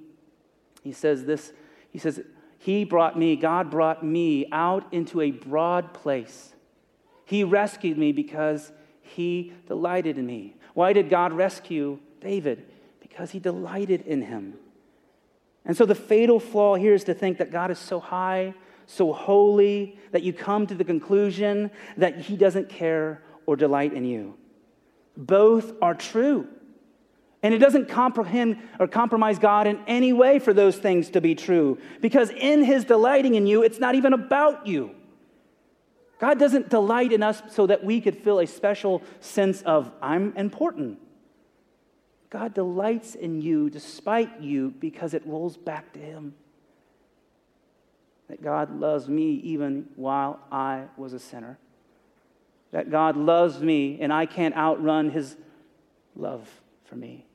he 0.82 0.92
says 0.92 1.26
this, 1.26 1.52
he 1.90 1.98
says, 1.98 2.20
He 2.58 2.84
brought 2.84 3.18
me, 3.18 3.36
God 3.36 3.70
brought 3.70 4.02
me 4.04 4.46
out 4.50 4.92
into 4.92 5.20
a 5.20 5.32
broad 5.32 5.92
place. 5.92 6.54
He 7.26 7.44
rescued 7.44 7.98
me 7.98 8.12
because 8.12 8.72
he 9.02 9.52
delighted 9.66 10.16
in 10.16 10.26
me. 10.26 10.56
Why 10.72 10.92
did 10.92 11.10
God 11.10 11.32
rescue 11.32 11.98
David? 12.20 12.66
Because 13.16 13.30
he 13.30 13.38
delighted 13.38 14.02
in 14.02 14.20
him. 14.20 14.52
And 15.64 15.74
so 15.74 15.86
the 15.86 15.94
fatal 15.94 16.38
flaw 16.38 16.74
here 16.74 16.92
is 16.92 17.04
to 17.04 17.14
think 17.14 17.38
that 17.38 17.50
God 17.50 17.70
is 17.70 17.78
so 17.78 17.98
high, 17.98 18.52
so 18.84 19.10
holy, 19.14 19.98
that 20.12 20.22
you 20.22 20.34
come 20.34 20.66
to 20.66 20.74
the 20.74 20.84
conclusion 20.84 21.70
that 21.96 22.18
he 22.18 22.36
doesn't 22.36 22.68
care 22.68 23.22
or 23.46 23.56
delight 23.56 23.94
in 23.94 24.04
you. 24.04 24.34
Both 25.16 25.72
are 25.80 25.94
true. 25.94 26.46
And 27.42 27.54
it 27.54 27.58
doesn't 27.58 27.88
comprehend 27.88 28.58
or 28.78 28.86
compromise 28.86 29.38
God 29.38 29.66
in 29.66 29.80
any 29.86 30.12
way 30.12 30.38
for 30.38 30.52
those 30.52 30.76
things 30.76 31.08
to 31.10 31.22
be 31.22 31.34
true. 31.34 31.78
Because 32.02 32.28
in 32.28 32.64
his 32.64 32.84
delighting 32.84 33.34
in 33.34 33.46
you, 33.46 33.62
it's 33.62 33.78
not 33.78 33.94
even 33.94 34.12
about 34.12 34.66
you. 34.66 34.90
God 36.18 36.38
doesn't 36.38 36.68
delight 36.68 37.12
in 37.12 37.22
us 37.22 37.40
so 37.48 37.66
that 37.66 37.82
we 37.82 38.02
could 38.02 38.18
feel 38.18 38.40
a 38.40 38.46
special 38.46 39.02
sense 39.20 39.62
of, 39.62 39.90
I'm 40.02 40.36
important. 40.36 40.98
God 42.30 42.54
delights 42.54 43.14
in 43.14 43.40
you 43.40 43.70
despite 43.70 44.40
you 44.40 44.74
because 44.78 45.14
it 45.14 45.26
rolls 45.26 45.56
back 45.56 45.92
to 45.92 45.98
Him. 45.98 46.34
That 48.28 48.42
God 48.42 48.80
loves 48.80 49.08
me 49.08 49.34
even 49.44 49.88
while 49.94 50.40
I 50.50 50.84
was 50.96 51.12
a 51.12 51.20
sinner. 51.20 51.58
That 52.72 52.90
God 52.90 53.16
loves 53.16 53.60
me 53.60 53.98
and 54.00 54.12
I 54.12 54.26
can't 54.26 54.56
outrun 54.56 55.10
His 55.10 55.36
love 56.16 56.48
for 56.84 56.96
me. 56.96 57.26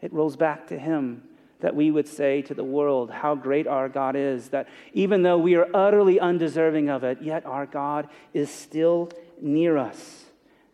It 0.00 0.12
rolls 0.12 0.36
back 0.36 0.66
to 0.68 0.78
Him 0.78 1.22
that 1.60 1.74
we 1.74 1.90
would 1.90 2.06
say 2.06 2.42
to 2.42 2.52
the 2.52 2.64
world 2.64 3.10
how 3.10 3.34
great 3.34 3.66
our 3.66 3.88
God 3.88 4.16
is, 4.16 4.50
that 4.50 4.68
even 4.92 5.22
though 5.22 5.38
we 5.38 5.54
are 5.54 5.66
utterly 5.72 6.20
undeserving 6.20 6.90
of 6.90 7.04
it, 7.04 7.22
yet 7.22 7.46
our 7.46 7.64
God 7.64 8.08
is 8.34 8.50
still 8.50 9.10
near 9.40 9.78
us. 9.78 10.23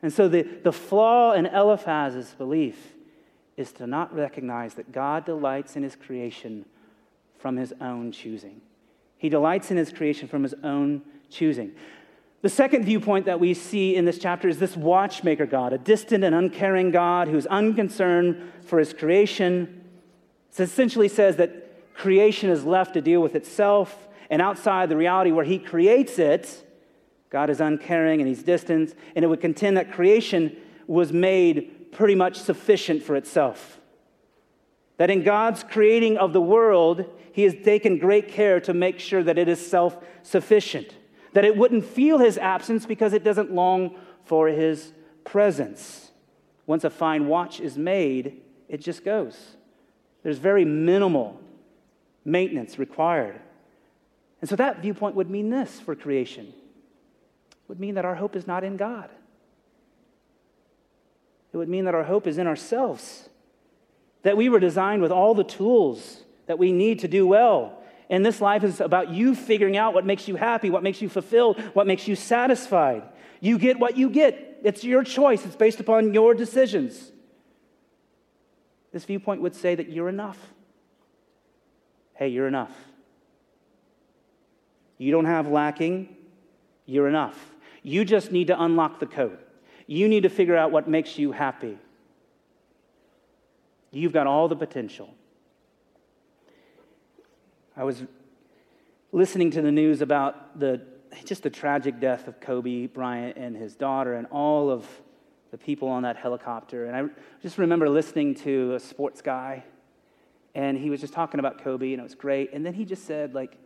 And 0.03 0.13
so 0.13 0.29
the, 0.29 0.43
the 0.43 0.73
flaw 0.73 1.33
in 1.33 1.47
Eliphaz's 1.47 2.35
belief 2.35 2.95
is 3.57 3.73
to 3.73 3.87
not 3.87 4.15
recognize 4.15 4.75
that 4.75 4.93
God 4.93 5.25
delights 5.25 5.77
in 5.77 5.83
his 5.83 5.97
creation 5.97 6.65
from 7.39 7.57
his 7.57 7.75
own 7.81 8.13
choosing. 8.13 8.63
He 9.19 9.29
delights 9.29 9.71
in 9.71 9.77
his 9.77 9.93
creation 9.93 10.29
from 10.29 10.43
his 10.43 10.55
own 10.65 11.03
choosing. 11.29 11.73
The 12.43 12.49
second 12.49 12.87
viewpoint 12.87 13.27
that 13.27 13.39
we 13.39 13.53
see 13.53 13.95
in 13.95 14.07
this 14.07 14.19
chapter 14.19 14.49
is 14.49 14.59
this 14.59 14.77
watchmaker 14.77 15.45
God, 15.45 15.75
a 15.75 15.79
distant 15.79 16.25
and 16.25 16.35
uncaring 16.35 16.91
God 16.91 17.29
who's 17.29 17.47
unconcerned 17.47 18.51
for 18.65 18.79
his 18.79 18.95
creation. 18.95 19.85
It 20.51 20.61
essentially 20.61 21.09
says 21.09 21.37
that 21.37 21.95
creation 21.95 22.49
is 22.49 22.65
left 22.65 22.95
to 22.95 23.03
deal 23.03 23.21
with 23.21 23.35
itself, 23.35 24.09
and 24.31 24.41
outside 24.41 24.89
the 24.89 24.97
reality 24.97 25.33
where 25.33 25.45
He 25.45 25.59
creates 25.59 26.19
it, 26.19 26.67
God 27.31 27.49
is 27.49 27.61
uncaring 27.61 28.21
and 28.21 28.29
He's 28.29 28.43
distant, 28.43 28.95
and 29.15 29.25
it 29.25 29.29
would 29.29 29.41
contend 29.41 29.77
that 29.77 29.93
creation 29.93 30.57
was 30.87 31.13
made 31.13 31.93
pretty 31.93 32.15
much 32.15 32.37
sufficient 32.37 33.03
for 33.03 33.17
itself. 33.17 33.81
That 34.97 35.11
in 35.11 35.23
God's 35.23 35.63
creating 35.63 36.19
of 36.19 36.33
the 36.33 36.41
world, 36.41 37.05
He 37.33 37.43
has 37.43 37.55
taken 37.65 37.99
great 37.99 38.29
care 38.29 38.61
to 38.61 38.75
make 38.75 38.99
sure 38.99 39.23
that 39.23 39.39
it 39.39 39.49
is 39.49 39.65
self 39.65 39.97
sufficient, 40.23 40.95
that 41.33 41.45
it 41.45 41.57
wouldn't 41.57 41.85
feel 41.85 42.19
His 42.19 42.37
absence 42.37 42.85
because 42.85 43.13
it 43.13 43.25
doesn't 43.25 43.53
long 43.53 43.97
for 44.25 44.49
His 44.49 44.93
presence. 45.25 46.11
Once 46.67 46.85
a 46.85 46.91
fine 46.91 47.29
watch 47.29 47.61
is 47.61 47.79
made, 47.79 48.41
it 48.69 48.81
just 48.81 49.05
goes. 49.05 49.57
There's 50.23 50.39
very 50.39 50.65
minimal 50.65 51.41
maintenance 52.25 52.79
required. 52.79 53.41
And 54.41 54.49
so 54.49 54.57
that 54.57 54.81
viewpoint 54.81 55.15
would 55.17 55.31
mean 55.31 55.51
this 55.51 55.81
for 55.81 55.95
creation. 55.95 56.53
Would 57.71 57.79
mean 57.79 57.95
that 57.95 58.05
our 58.05 58.17
hope 58.17 58.35
is 58.35 58.49
not 58.49 58.65
in 58.65 58.77
God. 58.77 59.09
It 61.53 61.57
would 61.57 61.69
mean 61.69 61.85
that 61.85 61.95
our 61.95 62.03
hope 62.03 62.27
is 62.27 62.37
in 62.37 62.49
ourselves. 62.49 63.29
That 64.25 64.37
we 64.37 64.49
were 64.49 64.59
designed 64.59 65.03
with 65.03 65.13
all 65.13 65.37
the 65.37 65.45
tools 65.45 66.25
that 66.47 66.59
we 66.59 66.73
need 66.73 66.99
to 66.99 67.09
do 67.09 67.29
well. 67.29 67.81
And 68.11 68.27
this 68.27 68.41
life 68.41 68.65
is 68.65 68.81
about 68.81 69.11
you 69.11 69.37
figuring 69.37 69.77
out 69.77 69.95
what 69.95 70.05
makes 70.05 70.27
you 70.27 70.35
happy, 70.35 70.69
what 70.69 70.83
makes 70.83 71.01
you 71.01 71.09
fulfilled, 71.09 71.61
what 71.73 71.87
makes 71.87 72.09
you 72.09 72.17
satisfied. 72.17 73.05
You 73.39 73.57
get 73.57 73.79
what 73.79 73.97
you 73.97 74.11
get. 74.11 74.63
It's 74.65 74.83
your 74.83 75.05
choice, 75.05 75.47
it's 75.47 75.55
based 75.55 75.79
upon 75.79 76.13
your 76.13 76.35
decisions. 76.35 77.13
This 78.93 79.05
viewpoint 79.05 79.43
would 79.43 79.55
say 79.55 79.77
that 79.77 79.89
you're 79.89 80.09
enough. 80.09 80.39
Hey, 82.15 82.31
you're 82.31 82.49
enough. 82.49 82.75
You 84.99 85.13
don't 85.13 85.27
have 85.27 85.47
lacking, 85.47 86.17
you're 86.85 87.07
enough. 87.07 87.50
You 87.83 88.05
just 88.05 88.31
need 88.33 88.49
to 88.49 88.63
unlock 88.63 89.01
the 89.01 89.07
code. 89.07 89.39
You 89.87 90.09
need 90.09 90.23
to 90.23 90.29
figure 90.29 90.57
out 90.57 90.71
what 90.71 90.89
makes 90.89 91.19
you 91.19 91.33
happy. 91.33 91.79
You've 93.91 94.13
got 94.13 94.27
all 94.27 94.49
the 94.49 94.57
potential. 94.57 95.13
I 97.77 97.85
was 97.85 98.05
listening 99.13 99.51
to 99.53 99.63
the 99.63 99.73
news 99.73 100.01
about 100.01 100.59
the 100.59 100.83
just 101.25 101.43
the 101.43 101.51
tragic 101.51 101.99
death 101.99 102.29
of 102.29 102.41
Kobe 102.41 102.87
Bryant 102.87 103.37
and 103.37 103.57
his 103.57 103.75
daughter 103.75 104.15
and 104.15 104.27
all 104.29 104.71
of 104.71 104.87
the 105.51 105.59
people 105.59 105.89
on 105.89 106.05
that 106.05 106.17
helicopter. 106.17 106.87
And 106.87 106.97
I 106.97 107.13
just 107.43 107.59
remember 107.59 107.89
listening 107.89 108.35
to 108.37 108.75
a 108.75 108.81
sports 108.81 109.21
guy, 109.21 109.65
and 110.55 110.79
he 110.79 110.91
was 110.91 111.01
just 111.01 111.13
talking 111.13 111.41
about 111.41 111.63
Kobe, 111.63 111.93
and 111.93 112.01
it 112.01 112.03
was 112.05 112.15
great. 112.15 112.53
And 112.53 112.65
then 112.65 112.75
he 112.75 112.85
just 112.85 113.05
said, 113.05 113.35
like, 113.35 113.57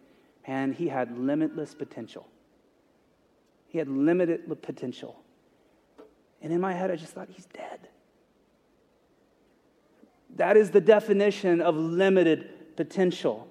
man, 0.48 0.72
he 0.72 0.88
had 0.88 1.18
limitless 1.18 1.74
potential. 1.74 2.26
He 3.74 3.78
had 3.78 3.88
limited 3.88 4.46
potential. 4.62 5.20
And 6.40 6.52
in 6.52 6.60
my 6.60 6.72
head, 6.72 6.92
I 6.92 6.94
just 6.94 7.12
thought, 7.12 7.28
he's 7.28 7.46
dead. 7.46 7.88
That 10.36 10.56
is 10.56 10.70
the 10.70 10.80
definition 10.80 11.60
of 11.60 11.74
limited 11.74 12.76
potential. 12.76 13.48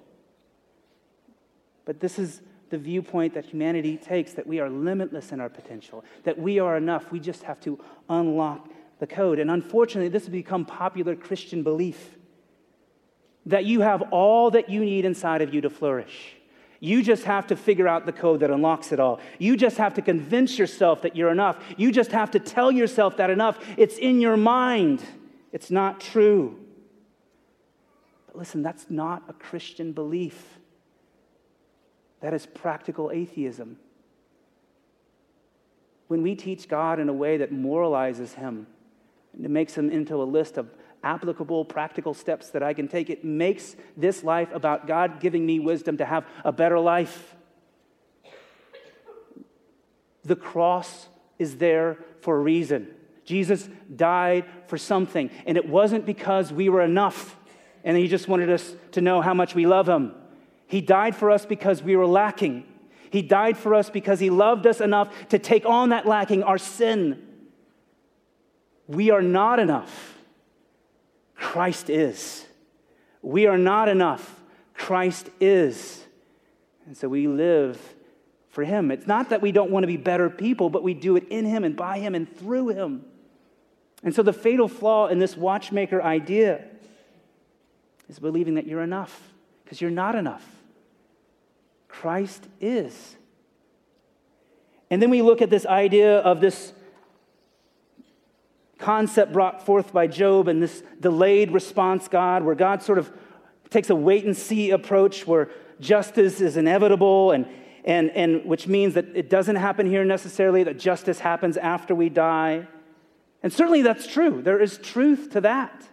But 1.84 2.00
this 2.00 2.18
is 2.18 2.40
the 2.70 2.78
viewpoint 2.78 3.34
that 3.34 3.44
humanity 3.44 3.98
takes 3.98 4.32
that 4.32 4.46
we 4.46 4.60
are 4.60 4.70
limitless 4.70 5.30
in 5.30 5.42
our 5.42 5.50
potential, 5.50 6.02
that 6.22 6.38
we 6.38 6.58
are 6.58 6.78
enough. 6.78 7.12
We 7.12 7.20
just 7.20 7.42
have 7.42 7.60
to 7.60 7.78
unlock 8.08 8.70
the 9.00 9.06
code. 9.06 9.38
And 9.38 9.50
unfortunately, 9.50 10.08
this 10.08 10.22
has 10.22 10.30
become 10.30 10.64
popular 10.64 11.16
Christian 11.16 11.62
belief 11.62 12.16
that 13.44 13.66
you 13.66 13.82
have 13.82 14.00
all 14.10 14.52
that 14.52 14.70
you 14.70 14.80
need 14.86 15.04
inside 15.04 15.42
of 15.42 15.52
you 15.52 15.60
to 15.60 15.68
flourish. 15.68 16.36
You 16.84 17.02
just 17.02 17.24
have 17.24 17.46
to 17.46 17.56
figure 17.56 17.88
out 17.88 18.04
the 18.04 18.12
code 18.12 18.40
that 18.40 18.50
unlocks 18.50 18.92
it 18.92 19.00
all. 19.00 19.18
You 19.38 19.56
just 19.56 19.78
have 19.78 19.94
to 19.94 20.02
convince 20.02 20.58
yourself 20.58 21.00
that 21.00 21.16
you're 21.16 21.30
enough. 21.30 21.56
You 21.78 21.90
just 21.90 22.12
have 22.12 22.32
to 22.32 22.38
tell 22.38 22.70
yourself 22.70 23.16
that 23.16 23.30
enough. 23.30 23.58
It's 23.78 23.96
in 23.96 24.20
your 24.20 24.36
mind. 24.36 25.02
It's 25.50 25.70
not 25.70 25.98
true. 25.98 26.60
But 28.26 28.36
listen, 28.36 28.62
that's 28.62 28.90
not 28.90 29.22
a 29.30 29.32
Christian 29.32 29.92
belief. 29.92 30.58
That 32.20 32.34
is 32.34 32.44
practical 32.44 33.10
atheism. 33.10 33.78
When 36.08 36.20
we 36.20 36.34
teach 36.34 36.68
God 36.68 37.00
in 37.00 37.08
a 37.08 37.14
way 37.14 37.38
that 37.38 37.50
moralizes 37.50 38.34
him, 38.34 38.66
and 39.32 39.48
makes 39.48 39.74
him 39.74 39.88
into 39.88 40.16
a 40.16 40.24
list 40.24 40.58
of 40.58 40.68
applicable, 41.04 41.64
practical 41.64 42.14
steps 42.14 42.50
that 42.50 42.62
I 42.62 42.74
can 42.74 42.88
take, 42.88 43.10
it 43.10 43.24
makes 43.24 43.76
this 43.96 44.24
life 44.24 44.48
about 44.52 44.86
God 44.86 45.20
giving 45.20 45.46
me 45.46 45.60
wisdom 45.60 45.98
to 45.98 46.04
have 46.04 46.26
a 46.44 46.52
better 46.52 46.78
life. 46.78 47.36
The 50.24 50.36
cross 50.36 51.08
is 51.38 51.58
there 51.58 51.98
for 52.20 52.36
a 52.36 52.40
reason. 52.40 52.88
Jesus 53.24 53.68
died 53.94 54.44
for 54.66 54.78
something, 54.78 55.30
and 55.46 55.56
it 55.56 55.68
wasn't 55.68 56.06
because 56.06 56.52
we 56.52 56.68
were 56.68 56.82
enough 56.82 57.36
and 57.84 57.98
he 57.98 58.08
just 58.08 58.28
wanted 58.28 58.50
us 58.50 58.74
to 58.92 59.02
know 59.02 59.20
how 59.20 59.34
much 59.34 59.54
we 59.54 59.66
love 59.66 59.88
him. 59.88 60.14
He 60.66 60.80
died 60.80 61.14
for 61.14 61.30
us 61.30 61.44
because 61.44 61.82
we 61.82 61.96
were 61.96 62.06
lacking. 62.06 62.64
He 63.10 63.22
died 63.22 63.56
for 63.56 63.74
us 63.74 63.90
because 63.90 64.18
He 64.18 64.30
loved 64.30 64.66
us 64.66 64.80
enough 64.80 65.28
to 65.28 65.38
take 65.38 65.64
on 65.66 65.90
that 65.90 66.06
lacking, 66.06 66.42
our 66.42 66.58
sin. 66.58 67.22
We 68.88 69.10
are 69.10 69.22
not 69.22 69.60
enough. 69.60 70.13
Christ 71.44 71.90
is. 71.90 72.44
We 73.22 73.46
are 73.46 73.58
not 73.58 73.88
enough. 73.88 74.40
Christ 74.72 75.28
is. 75.40 76.02
And 76.86 76.96
so 76.96 77.06
we 77.06 77.28
live 77.28 77.78
for 78.48 78.64
Him. 78.64 78.90
It's 78.90 79.06
not 79.06 79.28
that 79.28 79.42
we 79.42 79.52
don't 79.52 79.70
want 79.70 79.84
to 79.84 79.86
be 79.86 79.98
better 79.98 80.30
people, 80.30 80.70
but 80.70 80.82
we 80.82 80.94
do 80.94 81.16
it 81.16 81.28
in 81.28 81.44
Him 81.44 81.62
and 81.62 81.76
by 81.76 81.98
Him 81.98 82.14
and 82.14 82.34
through 82.38 82.70
Him. 82.70 83.04
And 84.02 84.14
so 84.14 84.22
the 84.22 84.32
fatal 84.32 84.68
flaw 84.68 85.08
in 85.08 85.18
this 85.18 85.36
watchmaker 85.36 86.02
idea 86.02 86.64
is 88.08 88.18
believing 88.18 88.54
that 88.54 88.66
you're 88.66 88.82
enough 88.82 89.32
because 89.62 89.80
you're 89.80 89.90
not 89.90 90.14
enough. 90.14 90.44
Christ 91.88 92.48
is. 92.60 93.16
And 94.90 95.00
then 95.00 95.10
we 95.10 95.22
look 95.22 95.42
at 95.42 95.50
this 95.50 95.66
idea 95.66 96.18
of 96.18 96.40
this 96.40 96.72
concept 98.84 99.32
brought 99.32 99.64
forth 99.64 99.92
by 99.92 100.06
Job 100.06 100.48
and 100.48 100.62
this 100.62 100.82
delayed 101.00 101.50
response 101.50 102.08
God, 102.08 102.42
where 102.42 102.54
God 102.54 102.82
sort 102.82 102.98
of 102.98 103.12
takes 103.70 103.90
a 103.90 103.94
wait 103.94 104.24
and 104.24 104.36
see 104.36 104.70
approach 104.70 105.26
where 105.26 105.50
justice 105.80 106.40
is 106.40 106.56
inevitable 106.56 107.32
and 107.32 107.46
and, 107.84 108.10
and 108.12 108.44
which 108.46 108.66
means 108.66 108.94
that 108.94 109.14
it 109.14 109.28
doesn't 109.28 109.56
happen 109.56 109.86
here 109.86 110.04
necessarily, 110.04 110.64
that 110.64 110.78
justice 110.78 111.20
happens 111.20 111.56
after 111.58 111.94
we 111.94 112.08
die. 112.08 112.66
And 113.42 113.52
certainly 113.52 113.82
that's 113.82 114.06
true. 114.06 114.40
There 114.40 114.58
is 114.58 114.78
truth 114.78 115.30
to 115.32 115.42
that. 115.42 115.86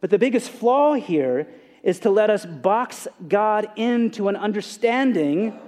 But 0.00 0.08
the 0.08 0.18
biggest 0.18 0.48
flaw 0.48 0.94
here 0.94 1.46
is 1.82 2.00
to 2.00 2.10
let 2.10 2.30
us 2.30 2.46
box 2.46 3.06
God 3.28 3.70
into 3.76 4.28
an 4.28 4.36
understanding 4.36 5.58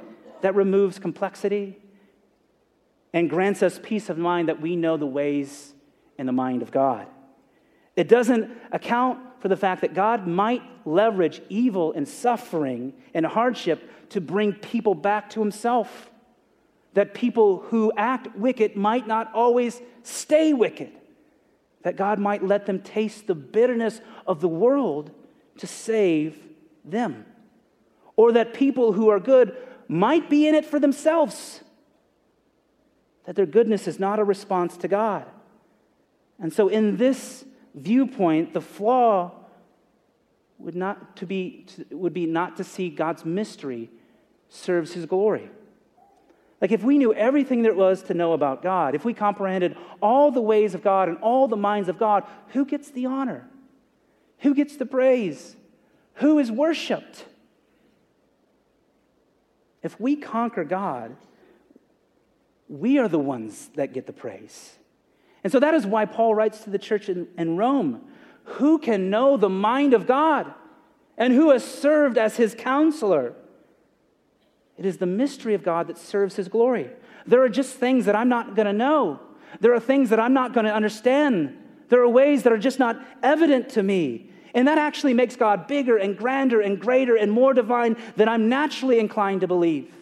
that 0.41 0.55
removes 0.55 0.99
complexity 0.99 1.79
and 3.13 3.29
grants 3.29 3.63
us 3.63 3.79
peace 3.83 4.09
of 4.09 4.17
mind 4.17 4.49
that 4.49 4.61
we 4.61 4.75
know 4.75 4.97
the 4.97 5.07
ways 5.07 5.74
and 6.19 6.29
the 6.29 6.33
mind 6.33 6.63
of 6.63 6.71
God. 6.71 7.07
It 7.97 8.09
doesn't 8.09 8.51
account 8.73 9.21
for 9.41 9.49
the 9.49 9.57
fact 9.57 9.83
that 9.83 9.95
God 9.95 10.27
might 10.27 10.63
leverage 10.85 11.41
evil 11.49 11.93
and 11.93 12.09
suffering 12.09 12.93
and 13.13 13.25
hardship 13.25 14.09
to 14.11 14.21
bring 14.21 14.53
people 14.53 14.95
back 14.95 15.31
to 15.31 15.41
Himself. 15.41 16.11
That 16.95 17.15
people 17.15 17.61
who 17.61 17.93
act 17.97 18.37
wicked 18.37 18.77
might 18.77 19.07
not 19.07 19.33
always 19.35 19.81
stay 20.03 20.53
wicked. 20.53 20.93
That 21.83 21.97
God 21.97 22.19
might 22.19 22.43
let 22.43 22.67
them 22.67 22.81
taste 22.81 23.27
the 23.27 23.35
bitterness 23.35 24.01
of 24.27 24.41
the 24.41 24.49
world 24.49 25.11
to 25.59 25.67
save 25.67 26.37
them. 26.85 27.27
Or 28.17 28.33
that 28.33 28.55
people 28.55 28.93
who 28.93 29.09
are 29.09 29.21
good 29.21 29.57
might 29.89 30.31
be 30.31 30.49
in 30.49 30.55
it 30.55 30.65
for 30.65 30.81
themselves. 30.81 31.61
That 33.25 33.37
their 33.37 33.47
goodness 33.47 33.87
is 33.87 33.99
not 33.99 34.19
a 34.19 34.25
response 34.25 34.77
to 34.79 34.89
God. 34.89 35.27
And 36.41 36.53
so, 36.53 36.69
in 36.69 36.97
this 36.97 37.45
viewpoint, 37.75 38.55
the 38.55 38.61
flaw 38.61 39.33
would, 40.59 40.75
not 40.75 41.17
to 41.17 41.27
be, 41.27 41.67
would 41.91 42.15
be 42.15 42.27
not 42.27 42.57
to 42.57 42.65
see 42.65 42.91
God's 42.91 43.25
mystery 43.25 43.91
serves 44.49 44.93
his 44.93 45.07
glory. 45.07 45.51
Like, 46.61 46.73
if 46.73 46.83
we 46.83 46.99
knew 46.99 47.13
everything 47.13 47.63
there 47.63 47.75
was 47.75 48.03
to 48.05 48.15
know 48.15 48.33
about 48.33 48.63
God, 48.63 48.95
if 48.95 49.05
we 49.05 49.13
comprehended 49.13 49.77
all 50.01 50.31
the 50.31 50.41
ways 50.41 50.75
of 50.75 50.83
God 50.83 51.09
and 51.09 51.19
all 51.19 51.49
the 51.49 51.57
minds 51.57 51.89
of 51.89 51.99
God, 51.99 52.25
who 52.49 52.65
gets 52.65 52.91
the 52.91 53.07
honor? 53.07 53.49
Who 54.39 54.55
gets 54.55 54.77
the 54.77 54.87
praise? 54.87 55.57
Who 56.15 56.39
is 56.39 56.51
worshiped? 56.51 57.27
If 59.83 60.01
we 60.01 60.17
conquer 60.17 60.65
God, 60.65 61.17
we 62.69 62.99
are 62.99 63.09
the 63.09 63.19
ones 63.19 63.69
that 63.75 63.93
get 63.93 64.07
the 64.07 64.13
praise. 64.13 64.79
And 65.45 65.53
so 65.53 65.61
that 65.61 65.75
is 65.75 65.87
why 65.87 66.07
Paul 66.07 66.35
writes 66.35 66.65
to 66.65 66.71
the 66.71 66.79
church 66.79 67.09
in, 67.09 67.29
in 67.39 67.57
Rome 67.57 68.01
Who 68.45 68.79
can 68.79 69.11
know 69.11 69.37
the 69.37 69.51
mind 69.51 69.95
of 69.95 70.07
God? 70.07 70.53
And 71.17 71.33
who 71.33 71.51
has 71.51 71.63
served 71.63 72.19
as 72.19 72.37
his 72.37 72.57
counselor? 72.59 73.35
It 74.77 74.85
is 74.85 74.97
the 74.97 75.07
mystery 75.07 75.55
of 75.55 75.63
God 75.63 75.87
that 75.87 75.99
serves 75.99 76.35
his 76.35 76.49
glory. 76.49 76.91
There 77.27 77.43
are 77.43 77.49
just 77.49 77.77
things 77.77 78.07
that 78.07 78.17
I'm 78.17 78.29
not 78.29 78.57
going 78.57 78.67
to 78.67 78.73
know. 78.73 79.21
There 79.61 79.73
are 79.73 79.81
things 79.81 80.11
that 80.11 80.19
I'm 80.19 80.33
not 80.33 80.53
going 80.53 80.67
to 80.67 80.75
understand. 80.75 81.57
There 81.89 82.03
are 82.03 82.09
ways 82.09 82.43
that 82.43 82.53
are 82.53 82.59
just 82.59 82.81
not 82.81 83.01
evident 83.23 83.69
to 83.71 83.83
me. 83.83 84.31
And 84.53 84.67
that 84.67 84.79
actually 84.79 85.15
makes 85.15 85.37
God 85.37 85.67
bigger 85.69 85.97
and 85.97 86.17
grander 86.17 86.61
and 86.61 86.81
greater 86.81 87.17
and 87.17 87.31
more 87.31 87.55
divine 87.55 87.97
than 88.17 88.29
I'm 88.29 88.49
naturally 88.49 88.99
inclined 88.99 89.43
to 89.43 89.47
believe. 89.47 89.93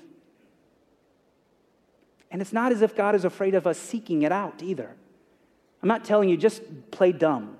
And 2.30 2.40
it's 2.40 2.52
not 2.52 2.72
as 2.72 2.80
if 2.80 2.96
God 2.96 3.14
is 3.14 3.26
afraid 3.26 3.54
of 3.54 3.66
us 3.66 3.78
seeking 3.78 4.22
it 4.22 4.32
out 4.32 4.62
either. 4.62 4.94
I'm 5.82 5.88
not 5.88 6.04
telling 6.04 6.28
you 6.28 6.36
just 6.36 6.62
play 6.90 7.12
dumb. 7.12 7.56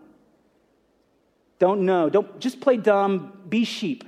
Don't 1.59 1.83
know. 1.83 2.09
Don't 2.09 2.41
just 2.41 2.61
play 2.61 2.77
dumb, 2.77 3.33
be 3.49 3.65
sheep. 3.65 4.05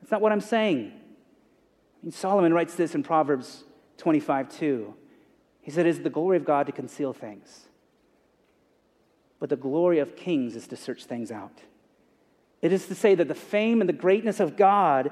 That's 0.00 0.10
not 0.10 0.20
what 0.20 0.32
I'm 0.32 0.40
saying. 0.40 0.92
I 0.92 2.04
mean, 2.04 2.12
Solomon 2.12 2.52
writes 2.52 2.74
this 2.74 2.94
in 2.94 3.02
Proverbs 3.02 3.64
25 3.98 4.50
2. 4.58 4.94
He 5.62 5.70
said, 5.70 5.86
It 5.86 5.90
is 5.90 6.00
the 6.00 6.10
glory 6.10 6.36
of 6.36 6.44
God 6.44 6.66
to 6.66 6.72
conceal 6.72 7.12
things, 7.12 7.66
but 9.40 9.48
the 9.48 9.56
glory 9.56 9.98
of 9.98 10.16
kings 10.16 10.56
is 10.56 10.66
to 10.68 10.76
search 10.76 11.04
things 11.04 11.30
out. 11.30 11.62
It 12.60 12.72
is 12.72 12.86
to 12.86 12.94
say 12.94 13.14
that 13.14 13.28
the 13.28 13.34
fame 13.34 13.80
and 13.80 13.88
the 13.88 13.94
greatness 13.94 14.40
of 14.40 14.56
God 14.56 15.10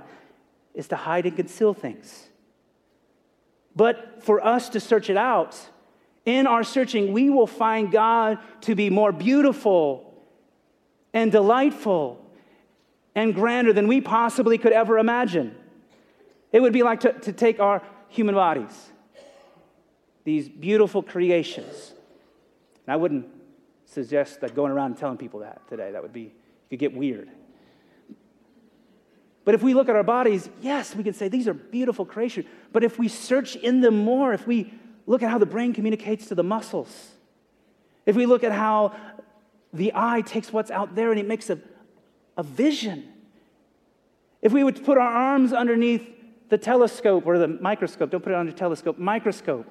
is 0.75 0.89
to 0.89 0.97
hide 0.97 1.27
and 1.27 1.37
conceal 1.37 1.75
things. 1.75 2.29
But 3.75 4.23
for 4.23 4.45
us 4.45 4.69
to 4.71 4.81
search 4.81 5.09
it 5.11 5.17
out, 5.17 5.59
in 6.25 6.47
our 6.47 6.63
searching, 6.63 7.13
we 7.13 7.31
will 7.31 7.47
find 7.47 7.91
God 7.91 8.39
to 8.63 8.75
be 8.75 8.91
more 8.91 9.13
beautiful 9.13 10.15
and 11.13 11.33
delightful 11.33 12.25
and 13.15 13.35
grander 13.35 13.73
than 13.73 13.89
we 13.89 14.01
possibly 14.01 14.57
could 14.57 14.73
ever 14.73 14.99
imagine. 14.99 15.55
It 16.53 16.61
would 16.61 16.73
be 16.73 16.83
like 16.83 17.01
to, 17.01 17.13
to 17.13 17.33
take 17.33 17.61
our 17.61 17.83
human 18.09 18.35
bodies, 18.35 18.93
these 20.25 20.49
beautiful 20.49 21.03
creations. 21.03 21.93
And 22.87 22.93
I 22.93 22.97
wouldn't 22.97 23.27
suggest 23.85 24.41
that 24.41 24.55
going 24.55 24.73
around 24.73 24.93
and 24.93 24.99
telling 24.99 25.19
people 25.19 25.41
that 25.41 25.67
today. 25.69 25.93
That 25.93 26.03
would 26.03 26.13
be, 26.13 26.27
it 26.27 26.71
could 26.71 26.79
get 26.79 26.95
weird. 26.95 27.31
But 29.45 29.55
if 29.55 29.63
we 29.63 29.75
look 29.75 29.89
at 29.89 29.97
our 29.97 30.05
bodies, 30.05 30.49
yes, 30.61 30.95
we 30.95 31.03
can 31.03 31.15
say 31.15 31.29
these 31.29 31.49
are 31.49 31.55
beautiful 31.55 32.05
creations. 32.07 32.47
But 32.73 32.85
if 32.85 32.99
we 32.99 33.09
search 33.09 33.57
in 33.57 33.81
them 33.81 33.97
more, 33.97 34.33
if 34.33 34.47
we 34.47 34.73
look 35.07 35.23
at 35.23 35.31
how 35.31 35.39
the 35.39 35.47
brain 35.47 35.73
communicates 35.73 36.27
to 36.27 36.35
the 36.35 36.43
muscles, 36.43 37.13
if 38.07 38.17
we 38.17 38.27
look 38.27 38.45
at 38.45 38.53
how 38.53 38.95
the 39.73 39.93
eye 39.95 40.23
takes 40.23 40.53
what's 40.53 40.71
out 40.71 40.95
there 40.95 41.11
and 41.11 41.21
it 41.21 41.27
makes 41.27 41.51
a, 41.51 41.59
a 42.37 42.43
vision, 42.43 43.09
if 44.41 44.53
we 44.53 44.65
would 44.65 44.85
put 44.85 44.99
our 44.99 45.09
arms 45.09 45.53
underneath 45.53 46.09
the 46.49 46.59
telescope 46.59 47.27
or 47.27 47.39
the 47.39 47.49
microscope, 47.49 48.11
don't 48.11 48.23
put 48.23 48.33
it 48.33 48.39
under 48.39 48.53
telescope, 48.53 48.99
microscope, 48.99 49.67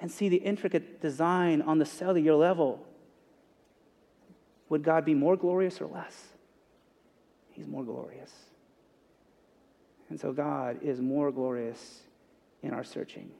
and 0.00 0.10
see 0.10 0.28
the 0.28 0.36
intricate 0.36 1.00
design 1.00 1.62
on 1.62 1.78
the 1.78 1.86
cellular 1.86 2.36
level, 2.36 2.84
would 4.68 4.82
God 4.82 5.04
be 5.04 5.14
more 5.14 5.36
glorious 5.36 5.80
or 5.80 5.86
less? 5.86 6.14
He's 7.52 7.66
more 7.66 7.84
glorious. 7.84 8.32
And 10.10 10.20
so 10.20 10.32
God 10.32 10.82
is 10.82 11.00
more 11.00 11.32
glorious 11.32 12.02
in 12.62 12.72
our 12.72 12.84
searching 12.84 13.30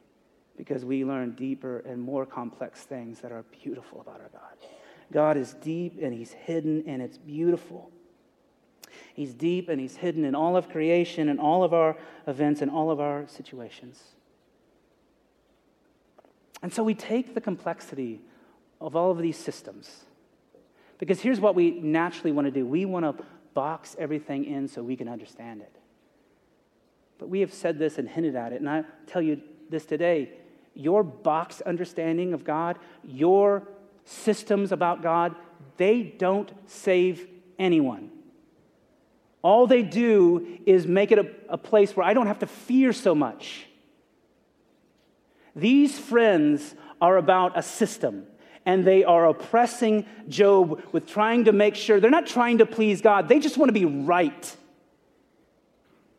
because 0.58 0.84
we 0.84 1.04
learn 1.04 1.30
deeper 1.32 1.78
and 1.86 2.02
more 2.02 2.26
complex 2.26 2.80
things 2.80 3.20
that 3.20 3.30
are 3.32 3.44
beautiful 3.62 4.00
about 4.00 4.20
our 4.20 4.28
God. 4.28 4.68
God 5.10 5.36
is 5.38 5.54
deep 5.54 5.98
and 6.02 6.12
He's 6.12 6.32
hidden 6.32 6.84
and 6.86 7.00
it's 7.00 7.16
beautiful. 7.16 7.90
He's 9.14 9.32
deep 9.32 9.68
and 9.68 9.80
He's 9.80 9.96
hidden 9.96 10.24
in 10.24 10.34
all 10.34 10.56
of 10.56 10.68
creation 10.68 11.28
and 11.28 11.40
all 11.40 11.62
of 11.62 11.72
our 11.72 11.96
events 12.26 12.60
and 12.60 12.70
all 12.70 12.90
of 12.90 13.00
our 13.00 13.26
situations. 13.28 14.02
And 16.60 16.72
so 16.72 16.82
we 16.82 16.94
take 16.94 17.34
the 17.34 17.40
complexity 17.40 18.20
of 18.80 18.96
all 18.96 19.12
of 19.12 19.18
these 19.18 19.38
systems. 19.38 20.04
Because 20.98 21.20
here's 21.20 21.38
what 21.38 21.54
we 21.54 21.70
naturally 21.70 22.32
want 22.32 22.46
to 22.46 22.50
do 22.50 22.66
we 22.66 22.84
want 22.84 23.04
to 23.04 23.24
box 23.54 23.94
everything 23.98 24.44
in 24.44 24.66
so 24.66 24.82
we 24.82 24.96
can 24.96 25.08
understand 25.08 25.60
it. 25.60 25.76
But 27.18 27.28
we 27.28 27.40
have 27.40 27.54
said 27.54 27.78
this 27.78 27.96
and 27.98 28.08
hinted 28.08 28.34
at 28.34 28.52
it, 28.52 28.60
and 28.60 28.68
I 28.68 28.84
tell 29.06 29.22
you 29.22 29.40
this 29.70 29.84
today 29.84 30.32
your 30.78 31.02
box 31.02 31.60
understanding 31.60 32.32
of 32.32 32.44
God, 32.44 32.78
your 33.02 33.64
systems 34.04 34.70
about 34.70 35.02
God, 35.02 35.34
they 35.76 36.02
don't 36.02 36.50
save 36.66 37.26
anyone. 37.58 38.10
All 39.42 39.66
they 39.66 39.82
do 39.82 40.58
is 40.66 40.86
make 40.86 41.10
it 41.10 41.18
a, 41.18 41.28
a, 41.48 41.58
place 41.58 41.96
where 41.96 42.06
I 42.06 42.14
don't 42.14 42.28
have 42.28 42.38
to 42.40 42.46
fear 42.46 42.92
so 42.92 43.14
much. 43.14 43.66
These 45.54 45.98
friends 45.98 46.74
are 47.00 47.16
about 47.16 47.58
a 47.58 47.62
system, 47.62 48.26
and 48.64 48.84
they 48.84 49.02
are 49.02 49.26
oppressing 49.26 50.06
Job 50.28 50.80
with 50.92 51.06
trying 51.08 51.46
to 51.46 51.52
make 51.52 51.74
sure 51.74 51.98
they're 51.98 52.10
not 52.10 52.26
trying 52.26 52.58
to 52.58 52.66
please 52.66 53.00
God, 53.00 53.28
they 53.28 53.40
just 53.40 53.58
want 53.58 53.68
to 53.68 53.72
be 53.72 53.84
right. 53.84 54.56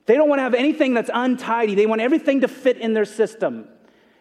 They 0.06 0.16
don't 0.16 0.28
want 0.28 0.40
to 0.40 0.44
have 0.44 0.54
anything 0.54 0.94
that's 0.94 1.10
untidy, 1.14 1.76
they 1.76 1.86
want 1.86 2.02
everything 2.02 2.42
to 2.42 2.50
fit 2.50 2.78
in 2.78 2.94
their 2.94 3.06
system. 3.06 3.70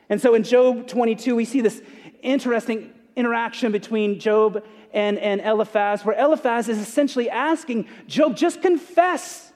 And 0.09 0.21
so 0.21 0.35
in 0.35 0.42
Job 0.42 0.87
22, 0.87 1.37
we 1.37 1.44
see 1.44 1.61
this 1.61 1.83
interesting 2.23 2.92
interaction 3.16 3.73
between 3.73 4.21
Job 4.21 4.64
and, 4.92 5.18
and 5.18 5.40
Eliphaz, 5.40 6.05
where 6.05 6.18
Eliphaz 6.18 6.68
is 6.68 6.79
essentially 6.79 7.29
asking 7.29 7.87
Job, 8.07 8.37
just 8.37 8.62
confess, 8.62 9.53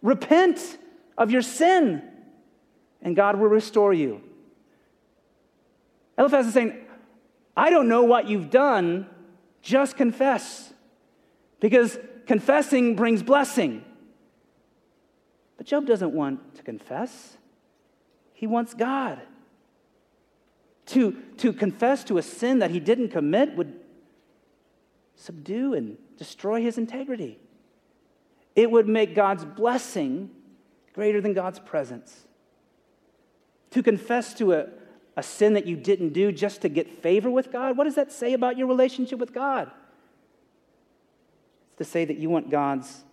repent 0.00 0.78
of 1.18 1.30
your 1.30 1.42
sin, 1.42 2.02
and 3.02 3.14
God 3.14 3.38
will 3.38 3.48
restore 3.48 3.92
you. 3.92 4.22
Eliphaz 6.16 6.46
is 6.46 6.54
saying, 6.54 6.76
I 7.56 7.70
don't 7.70 7.88
know 7.88 8.04
what 8.04 8.28
you've 8.28 8.50
done, 8.50 9.06
just 9.60 9.96
confess. 9.96 10.72
Because 11.60 11.98
confessing 12.26 12.96
brings 12.96 13.22
blessing. 13.22 13.84
But 15.56 15.66
Job 15.66 15.86
doesn't 15.86 16.12
want 16.12 16.56
to 16.56 16.62
confess, 16.62 17.36
he 18.32 18.46
wants 18.46 18.74
God. 18.74 19.20
To, 20.86 21.12
to 21.38 21.52
confess 21.52 22.04
to 22.04 22.18
a 22.18 22.22
sin 22.22 22.58
that 22.58 22.70
he 22.70 22.80
didn't 22.80 23.08
commit 23.08 23.56
would 23.56 23.80
subdue 25.16 25.74
and 25.74 25.96
destroy 26.18 26.60
his 26.60 26.78
integrity. 26.78 27.38
It 28.54 28.70
would 28.70 28.88
make 28.88 29.14
God's 29.14 29.44
blessing 29.44 30.30
greater 30.94 31.20
than 31.20 31.32
God's 31.32 31.58
presence. 31.58 32.26
To 33.70 33.82
confess 33.82 34.34
to 34.34 34.52
a, 34.52 34.66
a 35.16 35.22
sin 35.22 35.54
that 35.54 35.66
you 35.66 35.76
didn't 35.76 36.12
do 36.12 36.30
just 36.30 36.62
to 36.62 36.68
get 36.68 37.02
favor 37.02 37.30
with 37.30 37.50
God, 37.50 37.76
what 37.76 37.84
does 37.84 37.96
that 37.96 38.12
say 38.12 38.32
about 38.32 38.56
your 38.56 38.66
relationship 38.66 39.18
with 39.18 39.32
God? 39.32 39.70
It's 41.70 41.78
to 41.78 41.84
say 41.84 42.04
that 42.04 42.18
you 42.18 42.30
want 42.30 42.50
God's 42.50 43.04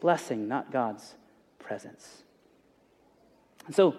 blessing, 0.00 0.48
not 0.48 0.70
God's 0.70 1.14
presence. 1.58 2.24
And 3.66 3.74
so, 3.74 3.96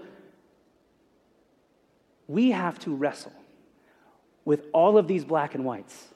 we 2.28 2.52
have 2.52 2.80
to 2.80 2.96
wrestle 2.96 3.34
with 4.46 4.66
all 4.74 4.98
of 4.98 5.08
these 5.08 5.26
black 5.26 5.56
and 5.56 5.66
whites 5.66 6.08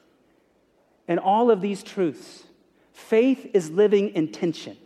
and 1.06 1.18
all 1.18 1.50
of 1.50 1.60
these 1.60 1.82
truths. 1.82 2.44
Faith 2.92 3.50
is 3.54 3.70
living 3.70 4.10
in 4.10 4.30
tension. 4.30 4.76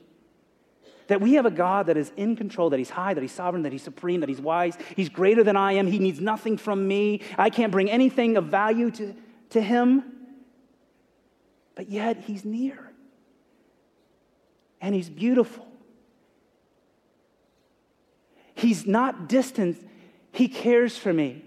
That 1.09 1.21
we 1.21 1.35
have 1.35 1.47
a 1.47 1.51
God 1.51 1.87
that 1.87 1.97
is 1.97 2.13
in 2.17 2.37
control, 2.37 2.71
that 2.71 2.79
He's 2.79 2.91
high, 2.91 3.13
that 3.13 3.21
He's 3.21 3.33
sovereign, 3.33 3.65
that 3.65 3.73
He's 3.73 3.83
supreme, 3.83 4.21
that 4.21 4.29
He's 4.29 4.41
wise, 4.41 4.79
He's 4.97 5.09
greater 5.09 5.43
than 5.43 5.57
I 5.57 5.73
am, 5.73 5.87
He 5.87 5.99
needs 5.99 6.21
nothing 6.21 6.57
from 6.57 6.87
me, 6.87 7.21
I 7.37 7.51
can't 7.51 7.73
bring 7.73 7.91
anything 7.91 8.37
of 8.37 8.47
value 8.47 8.91
to, 8.93 9.15
to 9.51 9.61
Him. 9.61 10.05
But 11.75 11.89
yet 11.89 12.19
He's 12.19 12.45
near. 12.45 12.93
And 14.81 14.95
He's 14.95 15.11
beautiful. 15.11 15.67
He's 18.55 18.87
not 18.87 19.29
distant, 19.29 19.85
He 20.33 20.49
cares 20.49 20.97
for 20.97 21.13
me. 21.13 21.45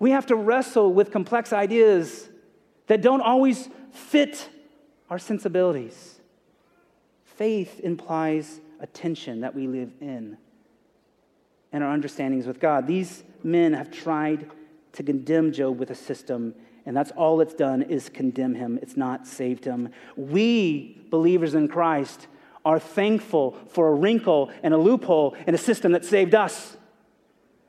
We 0.00 0.10
have 0.10 0.26
to 0.26 0.36
wrestle 0.36 0.92
with 0.92 1.10
complex 1.10 1.52
ideas 1.52 2.28
that 2.86 3.02
don't 3.02 3.20
always 3.20 3.68
fit 3.92 4.48
our 5.10 5.18
sensibilities. 5.18 6.20
Faith 7.24 7.80
implies 7.80 8.60
a 8.80 8.86
tension 8.86 9.42
that 9.42 9.54
we 9.54 9.66
live 9.66 9.92
in 10.00 10.38
and 11.72 11.84
our 11.84 11.92
understandings 11.92 12.46
with 12.46 12.60
God. 12.60 12.86
These 12.86 13.22
men 13.42 13.74
have 13.74 13.90
tried 13.90 14.50
to 14.94 15.02
condemn 15.02 15.52
Job 15.52 15.78
with 15.78 15.90
a 15.90 15.94
system, 15.94 16.54
and 16.86 16.96
that's 16.96 17.10
all 17.10 17.40
it's 17.40 17.54
done 17.54 17.82
is 17.82 18.08
condemn 18.08 18.54
him. 18.54 18.78
It's 18.80 18.96
not 18.96 19.26
saved 19.26 19.64
him. 19.64 19.90
We, 20.16 21.02
believers 21.10 21.54
in 21.54 21.68
Christ, 21.68 22.26
are 22.64 22.78
thankful 22.78 23.56
for 23.68 23.88
a 23.88 23.94
wrinkle 23.94 24.50
and 24.62 24.72
a 24.72 24.78
loophole 24.78 25.36
in 25.46 25.54
a 25.54 25.58
system 25.58 25.92
that 25.92 26.04
saved 26.04 26.34
us. 26.34 26.77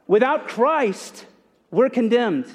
Without 0.10 0.48
Christ, 0.48 1.28
we're 1.70 1.92
condemned. 1.92 2.48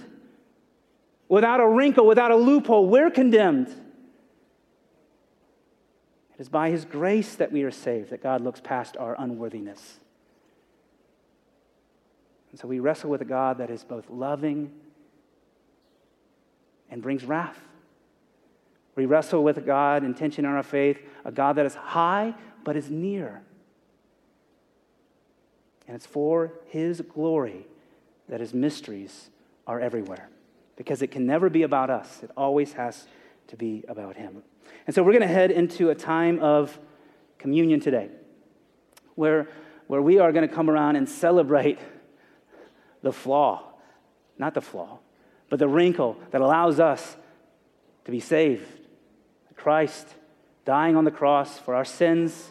without 1.28 1.60
a 1.60 1.66
wrinkle, 1.66 2.04
without 2.04 2.32
a 2.32 2.36
loophole. 2.36 2.88
We're 2.88 3.10
condemned. 3.10 3.68
It 3.68 3.76
is 6.40 6.48
by 6.48 6.70
His 6.70 6.84
grace 6.84 7.36
that 7.36 7.52
we 7.52 7.62
are 7.62 7.70
saved, 7.70 8.10
that 8.10 8.22
God 8.22 8.40
looks 8.40 8.60
past 8.60 8.96
our 8.96 9.14
unworthiness. 9.18 10.00
And 12.50 12.58
so 12.58 12.66
we 12.66 12.80
wrestle 12.80 13.10
with 13.10 13.20
a 13.20 13.24
God 13.24 13.58
that 13.58 13.70
is 13.70 13.84
both 13.84 14.10
loving 14.10 14.72
and 16.90 17.02
brings 17.02 17.24
wrath. 17.24 17.60
We 18.96 19.06
wrestle 19.06 19.44
with 19.44 19.58
a 19.58 19.62
God, 19.62 20.02
intention 20.04 20.44
in 20.44 20.50
our 20.50 20.64
faith, 20.64 20.98
a 21.24 21.30
God 21.30 21.54
that 21.54 21.66
is 21.66 21.76
high 21.76 22.34
but 22.64 22.76
is 22.76 22.90
near. 22.90 23.42
And 25.86 25.94
it's 25.94 26.06
for 26.06 26.52
His 26.66 27.00
glory 27.00 27.66
that 28.28 28.40
His 28.40 28.54
mysteries 28.54 29.30
are 29.66 29.80
everywhere. 29.80 30.28
Because 30.76 31.02
it 31.02 31.08
can 31.08 31.26
never 31.26 31.48
be 31.48 31.62
about 31.62 31.90
us, 31.90 32.22
it 32.22 32.30
always 32.36 32.72
has 32.72 33.06
to 33.48 33.56
be 33.56 33.84
about 33.88 34.16
Him. 34.16 34.42
And 34.86 34.94
so 34.94 35.02
we're 35.02 35.12
going 35.12 35.22
to 35.22 35.28
head 35.28 35.50
into 35.50 35.90
a 35.90 35.94
time 35.94 36.40
of 36.40 36.78
communion 37.38 37.80
today, 37.80 38.08
where, 39.14 39.48
where 39.86 40.02
we 40.02 40.18
are 40.18 40.32
going 40.32 40.48
to 40.48 40.54
come 40.54 40.70
around 40.70 40.96
and 40.96 41.08
celebrate 41.08 41.78
the 43.02 43.12
flaw, 43.12 43.62
not 44.38 44.54
the 44.54 44.60
flaw, 44.60 44.98
but 45.50 45.58
the 45.58 45.68
wrinkle 45.68 46.16
that 46.30 46.40
allows 46.40 46.80
us 46.80 47.16
to 48.04 48.10
be 48.10 48.20
saved. 48.20 48.66
Christ 49.54 50.06
dying 50.64 50.96
on 50.96 51.04
the 51.04 51.10
cross 51.10 51.58
for 51.58 51.74
our 51.74 51.84
sins, 51.84 52.50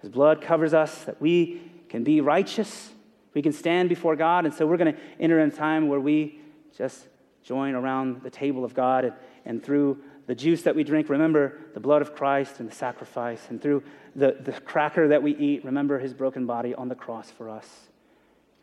His 0.00 0.10
blood 0.10 0.40
covers 0.40 0.72
us, 0.72 1.04
that 1.04 1.20
we 1.20 1.60
can 1.94 2.02
be 2.02 2.20
righteous, 2.20 2.90
we 3.34 3.40
can 3.40 3.52
stand 3.52 3.88
before 3.88 4.16
God. 4.16 4.46
And 4.46 4.52
so 4.52 4.66
we're 4.66 4.78
going 4.78 4.92
to 4.92 5.00
enter 5.20 5.38
in 5.38 5.50
a 5.50 5.52
time 5.52 5.86
where 5.86 6.00
we 6.00 6.40
just 6.76 7.06
join 7.44 7.76
around 7.76 8.24
the 8.24 8.30
table 8.30 8.64
of 8.64 8.74
God 8.74 9.04
and, 9.04 9.14
and 9.44 9.62
through 9.62 10.00
the 10.26 10.34
juice 10.34 10.62
that 10.62 10.74
we 10.74 10.82
drink, 10.82 11.08
remember 11.08 11.56
the 11.72 11.78
blood 11.78 12.02
of 12.02 12.12
Christ 12.16 12.58
and 12.58 12.68
the 12.68 12.74
sacrifice. 12.74 13.46
And 13.48 13.62
through 13.62 13.84
the, 14.16 14.36
the 14.40 14.50
cracker 14.62 15.06
that 15.06 15.22
we 15.22 15.36
eat, 15.36 15.64
remember 15.64 16.00
his 16.00 16.12
broken 16.12 16.46
body 16.46 16.74
on 16.74 16.88
the 16.88 16.96
cross 16.96 17.30
for 17.30 17.48
us. 17.48 17.68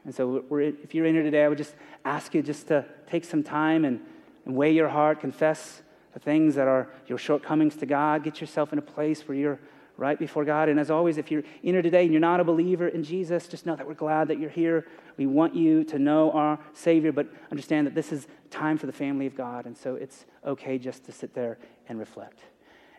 And 0.04 0.13
so, 0.13 0.44
if 0.52 0.94
you're 0.94 1.06
in 1.06 1.13
here 1.13 1.24
today, 1.24 1.46
I 1.46 1.48
would 1.48 1.58
just 1.58 1.76
ask 2.04 2.34
you 2.34 2.41
just 2.41 2.67
to 2.67 2.84
take 3.08 3.24
some 3.24 3.44
time 3.44 3.86
and, 3.86 4.02
and 4.46 4.58
weigh 4.58 4.74
your 4.74 4.89
heart, 4.89 5.22
confess 5.22 5.84
the 6.12 6.20
things 6.20 6.56
that 6.56 6.67
are 6.67 6.89
your 7.08 7.17
shortcomings 7.17 7.78
to 7.78 7.86
God, 7.86 8.26
get 8.26 8.41
yourself 8.41 8.74
in 8.74 8.80
a 8.80 8.82
place 8.82 9.26
where 9.26 9.38
you're 9.38 9.60
right 10.01 10.17
before 10.17 10.43
God. 10.43 10.67
And 10.67 10.79
as 10.79 10.89
always, 10.89 11.19
if 11.19 11.29
you're 11.29 11.43
in 11.61 11.75
here 11.75 11.83
today 11.83 12.03
and 12.03 12.11
you're 12.11 12.19
not 12.19 12.39
a 12.39 12.43
believer 12.43 12.87
in 12.87 13.03
Jesus, 13.03 13.47
just 13.47 13.67
know 13.67 13.75
that 13.75 13.87
we're 13.87 13.93
glad 13.93 14.27
that 14.29 14.39
you're 14.39 14.49
here. 14.49 14.87
We 15.15 15.27
want 15.27 15.55
you 15.55 15.83
to 15.85 15.99
know 15.99 16.31
our 16.31 16.59
Savior, 16.73 17.11
but 17.11 17.27
understand 17.51 17.85
that 17.85 17.93
this 17.93 18.11
is 18.11 18.27
time 18.49 18.79
for 18.79 18.87
the 18.87 18.93
family 18.93 19.27
of 19.27 19.35
God. 19.35 19.67
And 19.67 19.77
so 19.77 19.93
it's 19.93 20.25
okay 20.43 20.79
just 20.79 21.05
to 21.05 21.11
sit 21.11 21.35
there 21.35 21.59
and 21.87 21.99
reflect. 21.99 22.39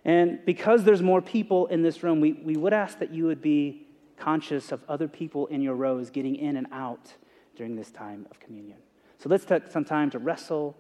And 0.05 0.39
because 0.47 0.85
there's 0.85 1.03
more 1.03 1.21
people 1.21 1.67
in 1.67 1.83
this 1.83 2.05
room, 2.05 2.21
we, 2.21 2.35
we 2.35 2.57
would 2.57 2.73
ask 2.73 3.01
that 3.01 3.13
you 3.13 3.25
would 3.25 3.43
be 3.43 3.89
conscious 4.17 4.71
of 4.71 4.81
other 4.89 5.09
people 5.09 5.49
in 5.49 5.61
your 5.61 5.75
rows 5.75 6.09
getting 6.09 6.37
in 6.37 6.57
and 6.57 6.69
out 6.71 7.13
during 7.57 7.75
this 7.75 7.91
time 7.91 8.29
of 8.31 8.39
communion. 8.39 8.79
So 9.19 9.29
let's 9.29 9.45
take 9.45 9.69
some 9.73 9.85
time 9.85 10.09
to 10.11 10.21
wrestle, 10.21 10.77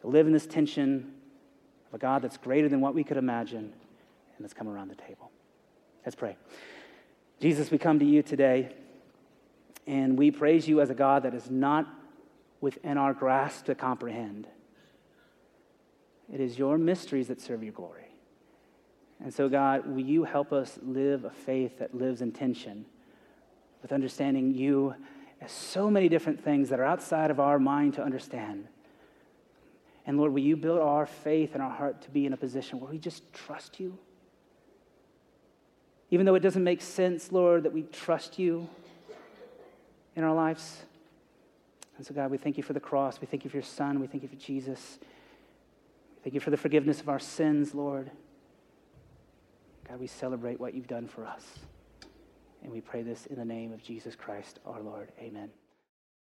to 0.00 0.06
live 0.06 0.26
in 0.26 0.32
this 0.32 0.46
tension 0.46 1.12
of 1.88 1.94
a 1.94 1.98
God 1.98 2.22
that's 2.22 2.38
greater 2.38 2.70
than 2.70 2.80
what 2.80 2.94
we 2.94 3.04
could 3.04 3.18
imagine, 3.18 3.74
and 4.42 4.48
let's 4.48 4.54
come 4.54 4.66
around 4.66 4.88
the 4.88 4.96
table. 4.96 5.30
Let's 6.04 6.16
pray. 6.16 6.36
Jesus, 7.40 7.70
we 7.70 7.78
come 7.78 8.00
to 8.00 8.04
you 8.04 8.24
today, 8.24 8.74
and 9.86 10.18
we 10.18 10.32
praise 10.32 10.66
you 10.66 10.80
as 10.80 10.90
a 10.90 10.94
God 10.94 11.22
that 11.22 11.32
is 11.32 11.48
not 11.48 11.86
within 12.60 12.98
our 12.98 13.14
grasp 13.14 13.66
to 13.66 13.76
comprehend. 13.76 14.48
It 16.32 16.40
is 16.40 16.58
your 16.58 16.76
mysteries 16.76 17.28
that 17.28 17.40
serve 17.40 17.62
your 17.62 17.72
glory. 17.72 18.08
And 19.22 19.32
so, 19.32 19.48
God, 19.48 19.86
will 19.86 20.00
you 20.00 20.24
help 20.24 20.52
us 20.52 20.76
live 20.82 21.24
a 21.24 21.30
faith 21.30 21.78
that 21.78 21.94
lives 21.94 22.20
in 22.20 22.32
tension 22.32 22.84
with 23.80 23.92
understanding 23.92 24.54
you 24.54 24.96
as 25.40 25.52
so 25.52 25.88
many 25.88 26.08
different 26.08 26.42
things 26.42 26.68
that 26.70 26.80
are 26.80 26.84
outside 26.84 27.30
of 27.30 27.38
our 27.38 27.60
mind 27.60 27.94
to 27.94 28.02
understand? 28.02 28.66
And 30.04 30.18
Lord, 30.18 30.32
will 30.32 30.40
you 30.40 30.56
build 30.56 30.80
our 30.80 31.06
faith 31.06 31.54
and 31.54 31.62
our 31.62 31.70
heart 31.70 32.02
to 32.02 32.10
be 32.10 32.26
in 32.26 32.32
a 32.32 32.36
position 32.36 32.80
where 32.80 32.90
we 32.90 32.98
just 32.98 33.32
trust 33.32 33.78
you? 33.78 33.96
Even 36.12 36.26
though 36.26 36.34
it 36.34 36.40
doesn't 36.40 36.62
make 36.62 36.82
sense, 36.82 37.32
Lord, 37.32 37.62
that 37.62 37.72
we 37.72 37.84
trust 37.84 38.38
you 38.38 38.68
in 40.14 40.22
our 40.22 40.34
lives. 40.34 40.82
And 41.96 42.06
so, 42.06 42.12
God, 42.12 42.30
we 42.30 42.36
thank 42.36 42.58
you 42.58 42.62
for 42.62 42.74
the 42.74 42.80
cross. 42.80 43.18
We 43.18 43.26
thank 43.26 43.44
you 43.44 43.50
for 43.50 43.56
your 43.56 43.64
Son. 43.64 43.98
We 43.98 44.06
thank 44.06 44.22
you 44.22 44.28
for 44.28 44.36
Jesus. 44.36 44.98
We 45.00 46.22
thank 46.22 46.34
you 46.34 46.40
for 46.40 46.50
the 46.50 46.58
forgiveness 46.58 47.00
of 47.00 47.08
our 47.08 47.18
sins, 47.18 47.74
Lord. 47.74 48.10
God, 49.88 49.98
we 49.98 50.06
celebrate 50.06 50.60
what 50.60 50.74
you've 50.74 50.86
done 50.86 51.08
for 51.08 51.24
us. 51.24 51.46
And 52.62 52.70
we 52.70 52.82
pray 52.82 53.00
this 53.00 53.24
in 53.24 53.36
the 53.36 53.44
name 53.46 53.72
of 53.72 53.82
Jesus 53.82 54.14
Christ, 54.14 54.60
our 54.66 54.82
Lord. 54.82 55.12
Amen. 55.18 55.48